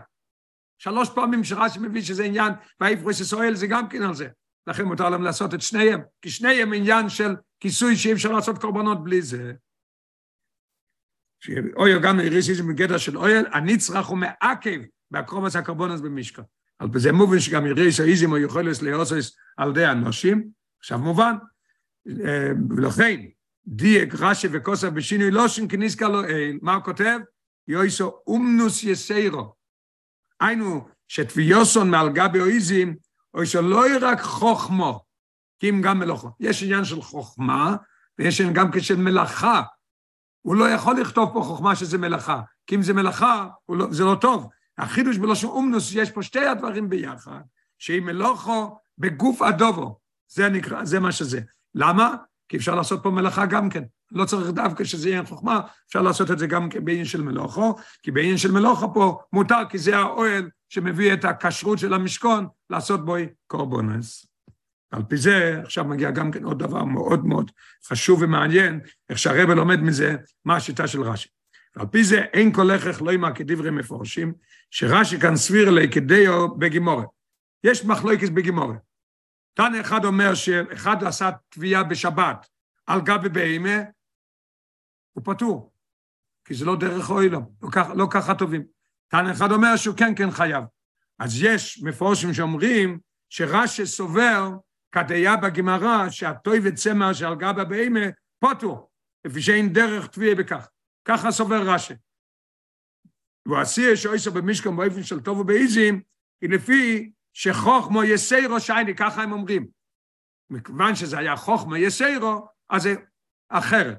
[0.78, 4.28] שלוש פעמים שרש"י מביא שזה עניין, והאיפרוס אסואל זה גם כן על זה.
[4.66, 9.04] לכן מותר להם לעשות את שניהם, כי שניהם עניין של כיסוי שאי אפשר לעשות קורבנות
[9.04, 9.52] בלי זה.
[11.76, 14.80] אויל גם יריוס איזים בגדר של אויל, הנצרך הוא מעכב
[15.10, 16.42] בהקרובס הקורבנוס במשכן.
[16.78, 20.48] על זה מובן שגם יריוס איזים או יכולס לאוסס על ידי אנושים,
[20.78, 21.36] עכשיו מובן.
[22.76, 23.20] ולכן,
[23.66, 27.18] דייק רש"י וכוסף בשינוי לושן כניסקה לו אל, מה הוא כותב?
[27.68, 29.54] יויסו אומנוס יסיירו.
[30.40, 32.96] היינו, שתביוסון מעל גבי אויזים,
[33.34, 35.04] אויסו לא רק חוכמו,
[35.58, 36.30] כי אם גם מלאכו.
[36.40, 37.76] יש עניין של חוכמה,
[38.18, 39.62] ויש עניין גם כשל מלאכה.
[40.42, 44.16] הוא לא יכול לכתוב פה חוכמה שזה מלאכה, כי אם זה מלאכה, לא, זה לא
[44.20, 44.48] טוב.
[44.78, 47.40] החידוש בלושן אומנוס, יש פה שתי הדברים ביחד,
[47.78, 49.98] שהיא מלאכו בגוף הדובו.
[50.28, 51.40] זה נקרא, זה מה שזה.
[51.74, 52.14] למה?
[52.48, 53.82] כי אפשר לעשות פה מלאכה גם כן.
[54.12, 57.76] לא צריך דווקא שזה יהיה חוכמה, אפשר לעשות את זה גם כן בעניין של מלאכו,
[58.02, 63.04] כי בעניין של מלאכו פה מותר, כי זה האוהל שמביא את הכשרות של המשכון לעשות
[63.04, 63.14] בו
[63.46, 64.26] קורבונס.
[64.90, 67.50] על פי זה, עכשיו מגיע גם כן עוד דבר מאוד מאוד
[67.88, 71.28] חשוב ומעניין, איך שהרבא לומד מזה, מה השיטה של רש"י.
[71.76, 74.34] ועל פי זה אין כל לכך לא ימה כדברי מפורשים,
[74.70, 77.06] שרש"י כאן סביר אלי כדיו בגימורת.
[77.64, 78.76] יש מחלוקת בגימורת.
[79.54, 82.46] תנא אחד אומר שאחד עשה תביעה בשבת
[82.86, 83.82] על גבי בהמה,
[85.12, 85.72] הוא פטור,
[86.44, 88.64] כי זה לא דרך אוילום, לא, לא ככה טובים.
[89.08, 90.64] תנא אחד אומר שהוא כן כן חייב.
[91.18, 92.98] אז יש מפורשים שאומרים
[93.28, 94.50] שרש"י סובר
[94.92, 98.06] כדיה בגמרא שהטוי וצמר שעל גבי בהמה
[98.38, 98.90] פטור,
[99.24, 100.68] לפי שאין דרך תביעה בכך.
[101.06, 101.94] ככה סובר רש"י.
[103.46, 106.00] והוא עשיה שאויסו במשכן באופן של טוב ובאיזים,
[106.40, 109.66] היא לפי שחוכמו יסיירו שייני, ככה הם אומרים.
[110.50, 112.94] מכיוון שזה היה חוכמו יסיירו, אז זה
[113.48, 113.98] אחרת.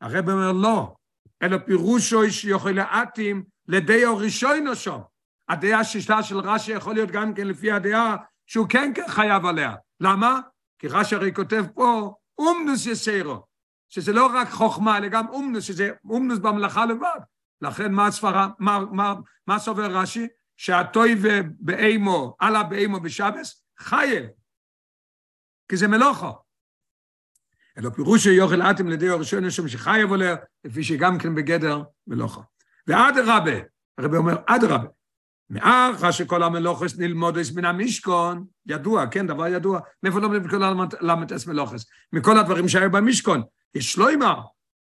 [0.00, 0.94] הרב אומר לא,
[1.42, 4.98] אלא פירושו שיכול להתאים לדיו ראשונו שם.
[5.48, 9.74] הדעה השיטה של רש"י יכול להיות גם כן לפי הדעה שהוא כן חייב עליה.
[10.00, 10.40] למה?
[10.78, 13.46] כי רש"י הרי כותב פה אומנוס יסיירו,
[13.88, 17.20] שזה לא רק חוכמה, אלא גם אומנוס, שזה אומנוס במלאכה לבד.
[17.62, 19.14] לכן מה הסברה, מה, מה,
[19.46, 20.26] מה סובר רש"י?
[20.56, 21.14] שהטוי
[21.60, 24.26] באימו, עלה באימו בשבס, חייב,
[25.68, 26.38] כי זה מלוכו.
[27.78, 30.34] אלא פירוש שיוכל אתם לידי הראשון יש שחייב עולה,
[30.64, 32.42] לפי שגם כן בגדר מלוכו.
[32.86, 33.52] ואדרבה,
[33.98, 34.88] הרבי אומר, אדרבה,
[35.50, 40.62] מאחר שכל המלוכס נלמודס מן המשכון, ידוע, כן, דבר ידוע, מאיפה לומדים כל
[41.00, 41.86] הלמדס מלוכס?
[42.12, 43.42] מכל הדברים שהיו במשכון.
[43.74, 44.40] יש שלוימר,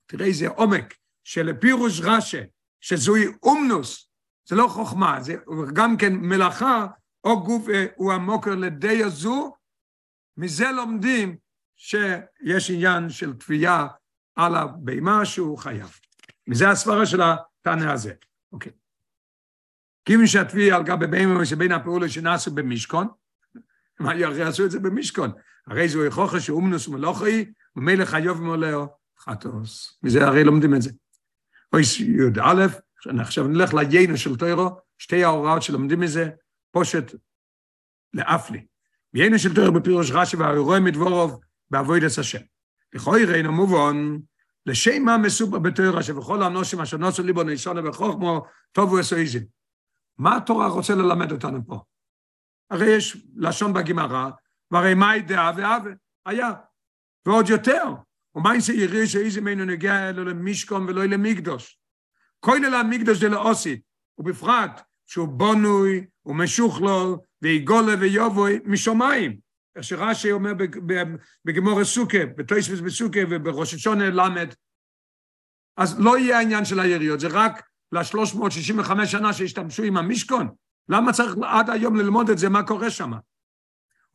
[0.06, 0.94] תראה איזה עומק,
[1.24, 2.42] שלפירוש רש"א,
[2.82, 4.10] שזוהי אומנוס,
[4.46, 5.36] זה לא חוכמה, זה
[5.74, 6.88] גם כן מלאכה,
[7.24, 9.56] או גוף אה, הוא המוקר לדי הזו,
[10.38, 11.38] מזה לומדים
[11.76, 13.88] שיש עניין של תביעה
[14.36, 16.00] על הבהמה שהוא חייב.
[16.48, 18.14] מזה הסברה של התנא הזה.
[18.52, 18.72] אוקיי.
[20.06, 23.08] כיוון שהתביעה על גבי בהמה שבין הפעולות שנעשו במשכון,
[24.00, 25.32] מה הרי עשו את זה במשכון?
[25.68, 27.46] הרי זו הוכחה שאומנוס ומלוכי,
[27.76, 28.88] ומלך חיוב מולאו
[29.20, 30.00] חטוס.
[30.04, 30.92] מזה הרי לומדים את זה.
[31.74, 32.68] אוי י"א,
[33.20, 36.30] עכשיו נלך ליינו של טוירו, שתי ההוראות שלומדים מזה,
[36.72, 37.16] פושט
[38.14, 38.66] לאפלי.
[39.14, 42.42] יינו של טוירו בפירוש רש"י והרואי מדבורוב בעבודת השם.
[42.94, 44.18] לכוי ראינו מובן,
[44.66, 49.40] לשם מה מסופר בתוירו שבכל הנושאים אשר נוסו ליבו ניסונה וחוכמו טובו אסואיזם.
[50.18, 51.80] מה התורה רוצה ללמד אותנו פה?
[52.70, 54.30] הרי יש לשון בגמרא,
[54.72, 55.96] והרי מהי דעה ועוול?
[56.26, 56.52] היה.
[57.26, 57.84] ועוד יותר,
[58.36, 61.80] ומה זה יראה שאיזם אינו נגיע אלו למשכון ולא למקדוש?
[62.40, 63.82] כולל המקדוש דלאוסית,
[64.18, 69.38] ובפרט שהוא בונוי ומשוכלול ויגולה ויובוי משומיים.
[69.76, 70.52] איך שרש"י אומר
[71.46, 74.54] בגמור הסוכה, בתויספס בסוכה ובראש השונה למד.
[75.78, 80.50] אז לא יהיה העניין של היריות, זה רק ל-365 שנה שהשתמשו עם המשכון.
[80.90, 83.12] למה צריך עד היום ללמוד את זה, מה קורה שם?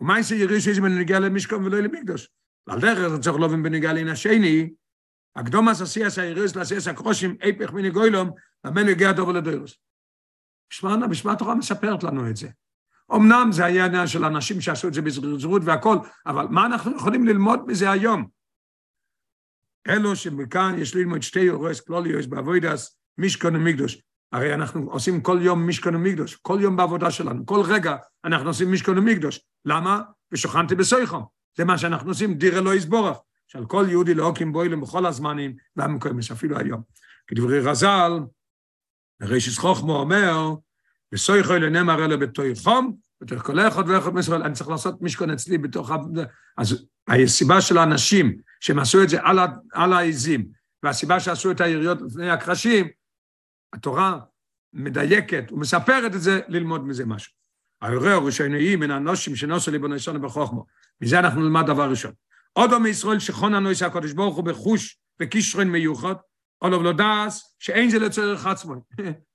[0.00, 2.28] ומה זה יראה שיש בנגיע למשכון ולא למקדוש?
[2.68, 4.70] על דרך זה צריך להבין בנגיע לעין השני,
[5.36, 8.30] הקדום עשיאס האירוס לעשיאס הקרושים, איפך מיני גוילום,
[8.64, 9.74] לבין הגיע דובר לדוירוס.
[10.70, 12.48] בשמה, בשמה התורה מספרת לנו את זה.
[13.14, 15.96] אמנם זה היה עניין של אנשים שעשו את זה בזריזות והכל,
[16.26, 18.28] אבל מה אנחנו יכולים ללמוד מזה היום?
[19.88, 24.02] אלו שמכאן יש ללמוד שתי יורס כלוליוס בעבודס מישכון ומקדוש.
[24.32, 28.70] הרי אנחנו עושים כל יום מישכון ומקדוש, כל יום בעבודה שלנו, כל רגע אנחנו עושים
[28.70, 29.40] מישכון ומקדוש.
[29.64, 30.02] למה?
[30.32, 31.37] ושוכנתי בסויכום.
[31.58, 33.16] זה מה שאנחנו עושים, דיר אלוהי יסבורך.
[33.48, 36.82] שעל כל יהודי להוקים בוילם בכל הזמנים והמקומות, אפילו היום.
[37.26, 38.12] כדברי רז"ל,
[39.22, 40.54] רישיס חוכמו אומר,
[41.12, 45.58] וסויכו לנאמר אלה בתוי חום, בתוך כל אחד ואחד מישראל, אני צריך לעשות משכון אצלי
[45.58, 45.90] בתוך...
[46.58, 49.18] אז הסיבה של האנשים שהם עשו את זה
[49.72, 50.48] על, העזים,
[50.82, 52.88] והסיבה שעשו את היריות לפני הקרשים,
[53.72, 54.18] התורה
[54.72, 57.37] מדייקת ומספרת את זה, ללמוד מזה משהו.
[57.82, 60.66] ההורה הראשוני מן האנושים שנוסו ליבו נשונה בחוכמו.
[61.00, 62.12] מזה אנחנו נלמד דבר ראשון.
[62.52, 66.14] עוד מישראל שכון הנויס הקדוש ברוך הוא בחוש וקישרין מיוחד,
[66.58, 68.74] עוד לא דעס שאין זה לצורך עצמו.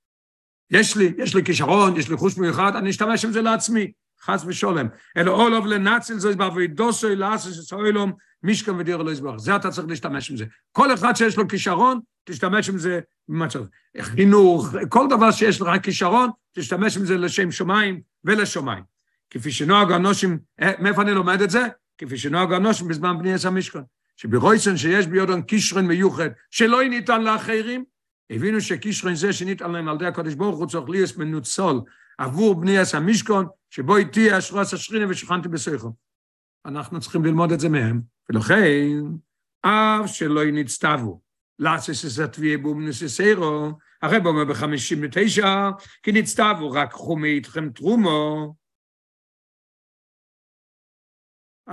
[0.71, 3.91] יש לי, יש לי כישרון, יש לי חוש מיוחד, אני אשתמש עם זה לעצמי,
[4.21, 4.87] חס ושולם.
[5.17, 8.11] אלא אולוב לנצל זה בעבודוסו לעשות שסוילום
[8.43, 9.39] מישכם ודיר לא יסבור.
[9.39, 10.45] זה אתה צריך להשתמש עם זה.
[10.71, 13.63] כל אחד שיש לו כישרון, תשתמש עם זה במצב.
[14.01, 18.83] חינוך, כל דבר שיש לך כישרון, תשתמש עם זה לשם שמיים ולשמיים.
[19.29, 21.67] כפי שנוהג אנושים, אה, מאיפה אני לומד את זה?
[21.97, 23.83] כפי שנוהג אנושים בזמן בני עשר משכון.
[24.17, 27.83] שברויסן שיש ביודון קישרן מיוחד, שלא ניתן לאחרים,
[28.29, 31.75] הבינו שקישרן זה שניתן להם על ידי הקדוש ברוך הוא צריך להיות מנוצל
[32.17, 35.93] עבור בני עשר משכון, שבו איתי אשרוס השכינה ושוכנתי בסויכו.
[36.65, 38.89] אנחנו צריכים ללמוד את זה מהם, ולכן,
[39.61, 41.21] אף שלא נצטוו,
[41.59, 43.71] לאסס את התביעה בומנוסיסרו,
[44.03, 45.69] הרב אומר בחמישים ותשע,
[46.03, 48.55] כי נצטוו רק חומי איתכם תרומו,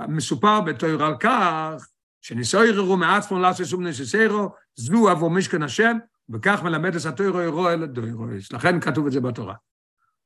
[0.07, 1.87] מסופר בתויר על כך,
[2.21, 5.97] שניסוי ררו מעצמו לעשות בנסיסרו, זו עבור משכן השם,
[6.29, 8.51] וכך מלמד את התוירו ירו אל הדוירויס.
[8.51, 9.55] לכן כתוב את זה בתורה.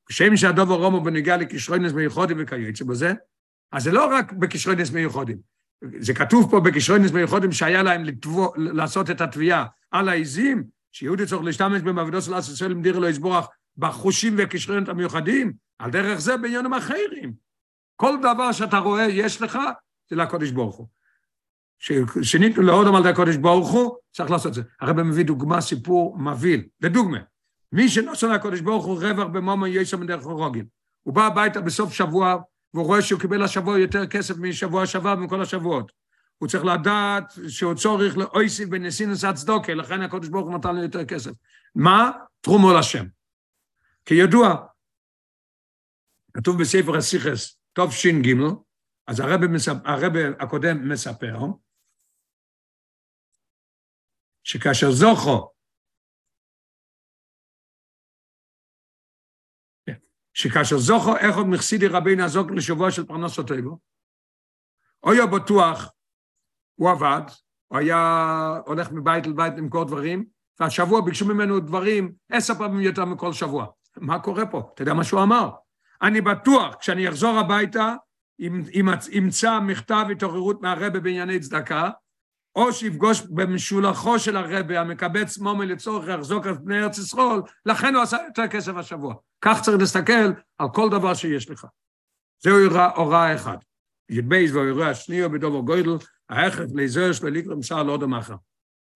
[0.05, 3.13] כשם שהדובר רומו בנגיע לכישרוינס מיוחדים וכיוצא בזה,
[3.71, 5.37] אז זה לא רק בכישרוינס מיוחדים.
[5.99, 11.43] זה כתוב פה בכישרוינס מיוחדים שהיה להם לתבוא, לעשות את התביעה על העיזים, שיהודי צריך
[11.43, 13.45] להשתמש במעבדו של אס ישראל למדיר לו יסבורך
[13.77, 17.33] בחושים וכישרונות המיוחדים, על דרך זה בעניינים אחרים.
[17.95, 19.59] כל דבר שאתה רואה יש לך,
[20.09, 20.87] זה לקודש ברוך הוא.
[22.21, 24.61] שניתנו להודם על ידי הקודש ברוך הוא, צריך לעשות את זה.
[24.81, 26.67] הרב מביא דוגמה, סיפור מבהיל.
[26.81, 27.17] לדוגמה,
[27.71, 30.65] מי שנוסע לקודש ברוך הוא רווח במומו יסו מדרך הרוגים.
[31.03, 32.37] הוא בא הביתה בסוף שבוע,
[32.73, 35.91] והוא רואה שהוא קיבל השבוע יותר כסף משבוע שעבר מכל השבועות.
[36.37, 41.05] הוא צריך לדעת שהוא צורך לאויסיב בנסינוס הצדוקה, לכן הקודש ברוך הוא נתן לו יותר
[41.05, 41.31] כסף.
[41.75, 42.11] מה?
[42.41, 43.05] תרומו לשם.
[44.05, 44.67] כידוע,
[46.33, 47.59] כתוב בספר הסיכס,
[47.91, 48.27] ש"ג,
[49.07, 49.71] אז הרב, מספ...
[49.85, 51.35] הרב הקודם מספר,
[54.43, 55.51] שכאשר זוכו,
[60.33, 63.79] שכאשר זוכו איך עוד מחסידי רבי נעזוק לשבוע של פרנס אותנו,
[64.99, 65.91] הוא היה בטוח,
[66.75, 67.21] הוא עבד,
[67.67, 70.25] הוא היה הולך מבית לבית למכור דברים,
[70.59, 73.65] והשבוע ביקשו ממנו דברים עשר פעמים יותר מכל שבוע.
[73.97, 74.69] מה קורה פה?
[74.73, 75.49] אתה יודע מה שהוא אמר?
[76.01, 77.95] אני בטוח, כשאני אחזור הביתה,
[79.11, 81.89] ימצא מכתב התעוררות מהרבה בענייני צדקה,
[82.55, 88.03] או שיפגוש במשולחו של הרבה המקבץ מומי לצורך יחזוק את בני ארץ ישראל, לכן הוא
[88.03, 89.15] עשה יותר כסף השבוע.
[89.41, 91.67] כך צריך להסתכל על כל דבר שיש לך.
[92.43, 92.57] זהו
[92.95, 93.57] הוראה אחד.
[94.09, 95.97] י"ב וההוראה השנייה בדובר גוידל,
[96.29, 98.35] ההכרח להיזהר של לקרוא מסר לא אחר.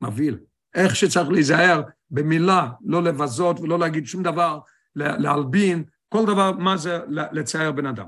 [0.01, 0.39] מבהיל.
[0.75, 4.59] איך שצריך להיזהר במילה, לא לבזות ולא להגיד שום דבר,
[4.95, 8.07] להלבין, כל דבר, מה זה לצייר בן אדם.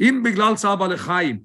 [0.00, 1.40] אם בגלל צער בעלי חיים,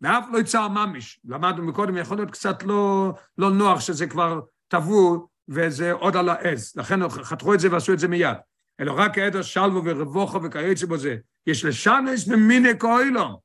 [0.00, 5.28] ואף לא יצא ממש, למדנו מקודם, יכול להיות קצת לא, לא נוח שזה כבר טבעו
[5.48, 8.36] וזה עוד על העז, לכן חתכו את זה ועשו את זה מיד.
[8.80, 11.16] אלא רק העדר שלבו ורבוכו וכיוצא בזה.
[11.46, 13.36] יש לשנס במיני כהילום.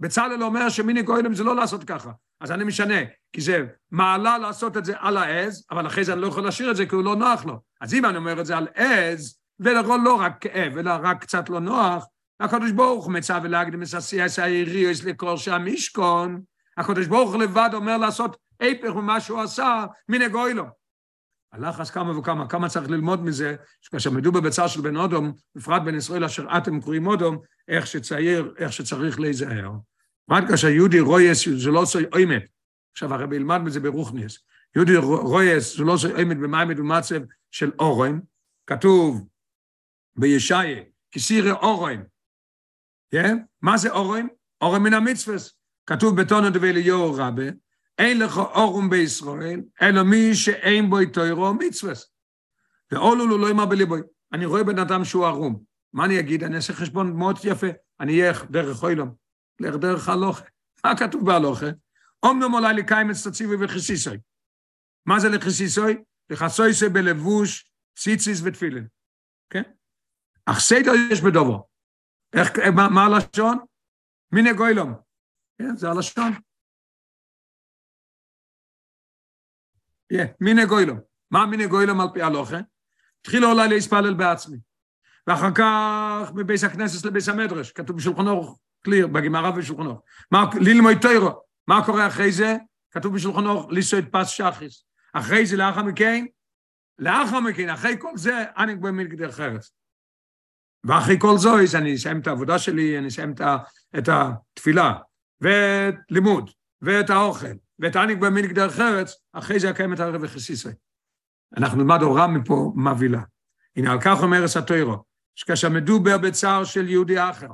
[0.00, 2.10] בצלאל אומר שמיני כהילום זה לא לעשות ככה.
[2.40, 2.94] אז אני משנה,
[3.32, 6.70] כי זה מעלה לעשות את זה על העז, אבל אחרי זה אני לא יכול להשאיר
[6.70, 7.60] את זה כי הוא לא נוח לו.
[7.80, 11.50] אז אם אני אומר את זה על עז, ולא לא רק כאב, אלא רק קצת
[11.50, 12.04] לא נוח,
[12.40, 16.40] הקדוש ברוך הוא מצא ולהקדים את הסייס העיריוס לכל שם משכון,
[16.76, 20.64] הקדוש ברוך הוא לבד אומר לעשות היפך ממה שהוא עשה מנגוי לו.
[21.52, 25.94] אז כמה וכמה, כמה צריך ללמוד מזה, שכאשר מדובר בצער של בן אודום, בפרט בן
[25.94, 27.38] ישראל אשר אתם קוראים אודום,
[27.68, 29.70] איך שצעיר, איך שצריך להיזהר.
[30.30, 32.42] רק כאשר יהודי רויס זה לא עושה אוימת,
[32.92, 34.38] עכשיו הרבי ילמד מזה ברוכניס,
[34.76, 37.20] יהודי רויס זה לא עושה אוימת במיימד ומצב
[37.50, 38.18] של אורן,
[38.66, 39.28] כתוב
[40.16, 40.82] בישעיה,
[41.12, 42.02] כסירי אורן,
[43.10, 43.38] כן?
[43.62, 44.26] מה זה אורם?
[44.60, 45.58] אורם מן המצווס.
[45.86, 47.44] כתוב בתונו דבי ליאור רבה,
[47.98, 52.12] אין לך אורם בישראל, אלא מי שאין בו תוירו מצווס.
[52.92, 54.00] ואולו לו לא יאמר בליבוי.
[54.32, 55.62] אני רואה בן אדם שהוא ערום.
[55.92, 56.44] מה אני אגיד?
[56.44, 57.66] אני אעשה חשבון מאוד יפה.
[58.00, 59.14] אני אלך דרך אוילום,
[59.60, 60.44] לך דרך הלוכה.
[60.84, 61.66] מה כתוב בהלוכה?
[62.22, 64.18] אומנם אולי לקיים את סציבי וכסיסוי.
[65.06, 66.02] מה זה לכסיסוי?
[66.30, 68.86] לכסויסוי בלבוש, ציציס ותפילין.
[69.50, 69.62] כן?
[70.46, 71.66] אך סדר יש בדובו.
[72.32, 73.58] איך, מה הלשון?
[74.32, 74.94] מיני גוילום.
[75.58, 76.32] כן, זה הלשון.
[80.40, 80.98] מיני גוילום.
[81.30, 82.56] מה מיני גוילום על פי הלוכה?
[83.20, 84.56] התחילו אולי להספלל בעצמי.
[85.26, 90.00] ואחר כך מבייס הכנסת לבייס המדרש, כתוב בשולחן אורך קליר, בגמרא ובשולחן אורך.
[90.60, 91.30] ללמוד תוירו,
[91.68, 92.56] מה קורה אחרי זה?
[92.90, 94.84] כתוב בשולחן אורך, ליסו את פס שחיס.
[95.12, 96.24] אחרי זה, לאחר מכן,
[96.98, 99.70] לאחר מכן, אחרי כל זה, אני כבר מגדר חרץ.
[100.84, 103.34] ואחרי כל זויס, אני אסיים את העבודה שלי, אני אסיים
[103.98, 104.94] את התפילה,
[105.40, 106.50] ואת לימוד,
[106.82, 107.46] ואת האוכל,
[107.78, 110.68] ואת אני כבר מגדר חרץ, אחרי זה אקיים את הרב וחסיסי.
[111.56, 113.22] אנחנו נלמד הוראה מפה מבהילה.
[113.76, 115.04] הנה, על כך אומר הסטוירו,
[115.34, 117.48] שכאשר מדובר בצער של יהודי אחר,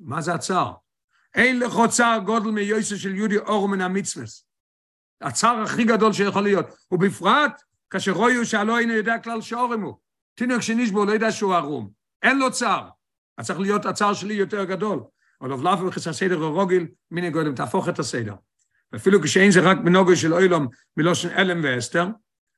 [0.00, 0.74] מה זה הצער?
[1.34, 4.46] אין לך צער גודל מיוסף של יהודי אור מן המצווס.
[5.20, 9.94] הצער הכי גדול שיכול להיות, ובפרט כאשר רויו שהלא אינו יודע כלל שאורם הוא.
[10.34, 11.90] תינוק שנשבו לא יודע שהוא ערום,
[12.22, 12.88] אין לו צער.
[13.38, 15.00] אז צריך להיות הצער שלי יותר גדול.
[15.40, 18.34] אבל לאו וכס הסדר הרוגל, מיני גודם, תהפוך את הסדר.
[18.96, 22.06] אפילו כשאין זה רק בנוגו של אוילום מלושן אלם ואסתר,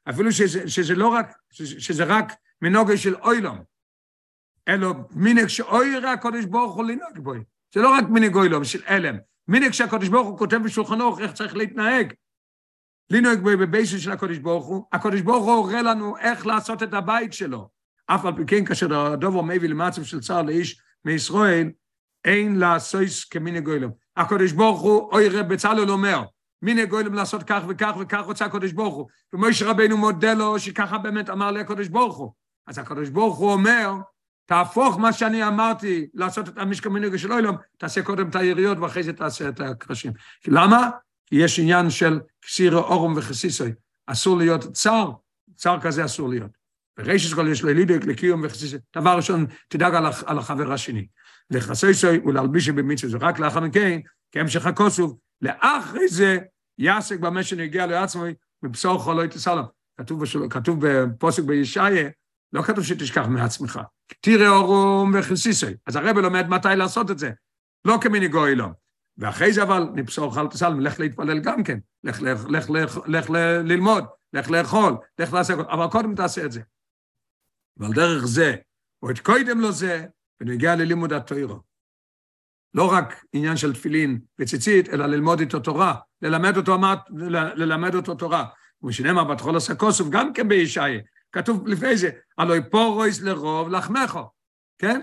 [0.09, 2.33] אפילו שזה, שזה לא רק, שזה רק
[2.63, 3.59] מנוגו של אוילום,
[4.69, 7.33] אלו מינק שאוירה הקודש ברוך הוא לנהוג בו.
[7.75, 9.17] זה לא רק מינק אוילום של אלם,
[9.49, 12.13] מינק שהקודש ברוך הוא כותב בשולחנו איך צריך להתנהג.
[13.11, 16.95] לנהוג בו בבייסו של הקודש ברוך הוא, הקודש ברוך הוא הורה לנו איך לעשות את
[16.95, 17.69] הבית שלו.
[18.07, 21.71] אף על פי כן כאשר הדובר מביא למצב של צער לאיש מישראל,
[22.25, 24.04] אין לעשויס כמיני גוילום.
[24.17, 26.23] הקודש ברוך הוא, אוי רב בצלאל אומר,
[26.63, 29.09] מיני גוילום לעשות כך וכך וכך רוצה הקודש ברוך הוא.
[29.33, 32.33] ומויש רבנו מודה לו שככה באמת אמר לי הקודש ברוך הוא.
[32.67, 33.93] אז הקודש ברוך הוא אומר,
[34.47, 39.03] תהפוך מה שאני אמרתי, לעשות את המשקע מנהיגה של אוילום, תעשה קודם את היריות ואחרי
[39.03, 40.13] זה תעשה את הקרשים.
[40.47, 40.91] למה?
[41.27, 43.73] כי יש עניין של קסירה אורום וחסיסוי.
[44.07, 45.11] אסור להיות צר,
[45.57, 46.51] צר כזה אסור להיות.
[46.97, 48.79] ברישס כל יש לו לידק לקיום וחסיסוי.
[48.97, 49.95] דבר ראשון, תדאג
[50.27, 51.07] על החבר השני.
[51.51, 54.01] לחסיסוי ולהלבישי במצווה, זה רק לאחר מכן,
[54.33, 56.39] כהמשך הכוסוב, לאחרי זה
[56.79, 58.25] יעסק במה שנגיע לעצמו,
[58.63, 59.65] מבשור חולוי תסלם.
[60.01, 62.09] כתוב, כתוב בפוסק בישעיה,
[62.53, 63.81] לא כתוב שתשכח מעצמך.
[64.21, 65.75] תראה אורום וחסיסי.
[65.87, 67.31] אז הרב לומד מתי לעשות את זה.
[67.85, 68.67] לא כמיני גוי לא.
[69.19, 71.79] ואחרי זה אבל, נפסור חל תסלם, לך להתפלל גם כן.
[72.05, 73.31] לך, לך, לך, לך, לך
[73.65, 76.61] ללמוד, לך לאכול, לך לעשות, אבל קודם תעשה את זה.
[77.77, 78.55] ועל דרך זה,
[79.03, 80.07] או את קודם לו זה,
[80.41, 81.61] ונגיע ללימוד התוירו.
[82.75, 86.77] לא רק עניין של תפילין וציצית, אלא ללמוד איתו תורה, ללמד אותו,
[87.55, 88.45] ללמד אותו תורה.
[88.85, 91.01] ושנאמר בתחול הסקוסוב, גם כן בישעיה,
[91.33, 94.31] כתוב לפני זה, הלוי פורויס לרוב לחמךו,
[94.79, 95.01] כן?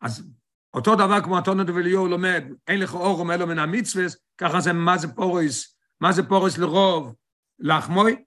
[0.00, 0.28] אז
[0.74, 4.04] אותו דבר כמו התונות ואליהו לומד, אין לך אורום אלו מן המצווה,
[4.38, 7.14] ככה זה מה זה פורויס, מה זה פורויס לרוב
[7.58, 8.24] לחמוי?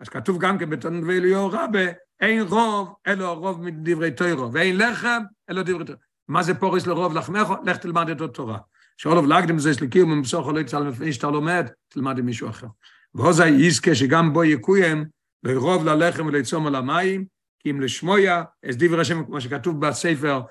[0.00, 1.84] אז כתוב גם כן בתונות ואליהו רבה,
[2.20, 6.00] אין רוב אלו רוב מדברי תוירו, ואין לחם אלו דברי תוירו.
[6.28, 7.54] מה זה פורויס לרוב לחמךו?
[7.64, 8.58] לך תלמד את התורה.
[8.96, 12.66] שאולוב להקדים זה שליקיום ומסוך לא יצא לפני שאתה לומד, תלמד עם מישהו אחר.
[13.14, 15.04] ועוזי יזכה שגם בו יקוים
[15.42, 17.24] לרוב ללחם ולצום על המים,
[17.58, 20.42] כי אם לשמויה, אז דברי השם, כמו שכתוב בספר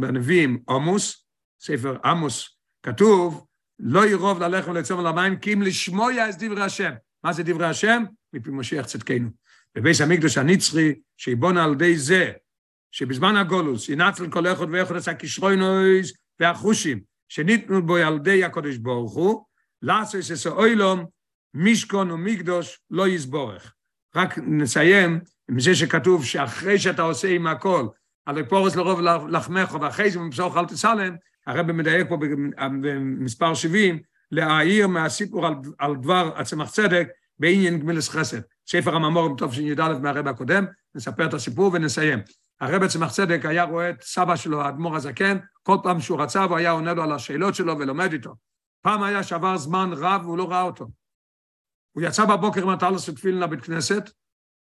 [0.00, 1.24] בנביאים עמוס,
[1.60, 3.46] ספר עמוס, כתוב,
[3.78, 6.90] לא ירוב ללחם ולצום על המים, כי אם לשמויה אז דברי השם.
[7.24, 8.02] מה זה דברי השם?
[8.32, 9.28] מפי משיח צדקנו.
[9.74, 12.32] בביס המקדוש הנצחי, שיבונה על ידי זה,
[12.92, 19.14] שבזמן הגולוס ינצל כל אחד ואחד עשה כשרוינויז והחושים, שניתנו בו על ידי הקודש ברוך
[19.14, 19.44] הוא,
[19.82, 21.04] לעשות את אוילום,
[21.54, 23.74] מישכון ומקדוש לא יסבורך.
[24.16, 25.20] רק נסיים
[25.50, 27.86] עם זה שכתוב שאחרי שאתה עושה עם הכל,
[28.26, 31.16] על פורס לרוב לחמך, ואחרי זה במסור אל תסלם,
[31.46, 32.16] הרב מדייק פה
[32.60, 33.98] במספר 70,
[34.32, 38.40] להעיר מהסיפור על, על דבר הצמח צדק בעניין גמילס חסד.
[38.68, 40.64] ספר הממורים טוב שי"א מהרב הקודם,
[40.94, 42.18] נספר את הסיפור ונסיים.
[42.60, 46.56] הרב צמח צדק היה רואה את סבא שלו, האדמו"ר הזקן, כל פעם שהוא רצה והוא
[46.56, 48.34] היה עונה לו על השאלות שלו ולומד איתו.
[48.82, 50.86] פעם היה שעבר זמן רב והוא לא ראה אותו.
[51.92, 54.10] הוא יצא בבוקר עם הטלס ותפילין לבית כנסת,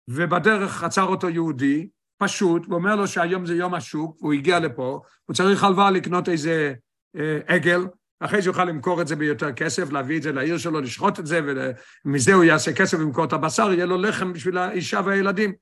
[0.07, 5.35] ובדרך עצר אותו יהודי, פשוט, ואומר לו שהיום זה יום השוק, והוא הגיע לפה, הוא
[5.35, 6.73] צריך הלוואה לקנות איזה
[7.15, 7.87] אה, עגל,
[8.19, 11.25] אחרי זה יוכל למכור את זה ביותר כסף, להביא את זה לעיר שלו, לשחוט את
[11.25, 11.41] זה,
[12.05, 15.53] ומזה הוא יעשה כסף ומכור את הבשר, יהיה לו לחם בשביל האישה והילדים.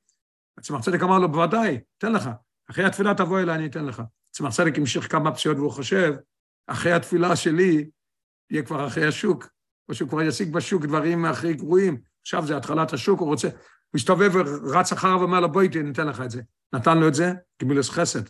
[0.61, 2.29] צמח צדק אמר לו, בוודאי, תן לך.
[2.69, 4.01] אחרי התפילה תבוא אליי, אני אתן לך.
[4.31, 6.13] צמח צדק המשיך כמה פציעות והוא חושב,
[6.67, 7.89] אחרי התפילה שלי,
[8.51, 9.47] יהיה כבר אחרי השוק.
[9.89, 13.95] או שהוא כבר ישיג בשוק דברים הכי גרועים, עכשיו זה התחלת השוק, הוא רוצה, הוא
[13.95, 16.41] הסתובב ורץ אחריו ואומר לו, בואי, ניתן לך את זה.
[16.73, 18.21] נתן לו את זה, גמילוס חסד.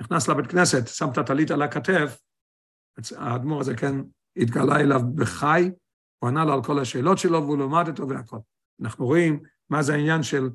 [0.00, 2.20] נכנס לבית כנסת, שם את הטלית על הכתף,
[3.16, 3.96] האדמו"ר הזה, כן,
[4.36, 5.70] התגלה אליו בחי,
[6.18, 8.38] הוא ענה לו על כל השאלות שלו והוא למד אותו והכל.
[8.82, 9.40] אנחנו רואים
[9.70, 10.50] מה זה העניין של,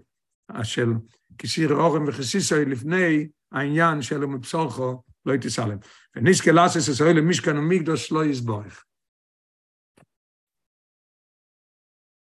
[0.64, 0.94] של
[1.38, 5.78] כשיר אורם וכסיסוי לפני העניין של מבשורכו לא תסלם.
[6.16, 8.84] ונזכה לעשות ישראל למשכן ומקדוש לא יסבורך.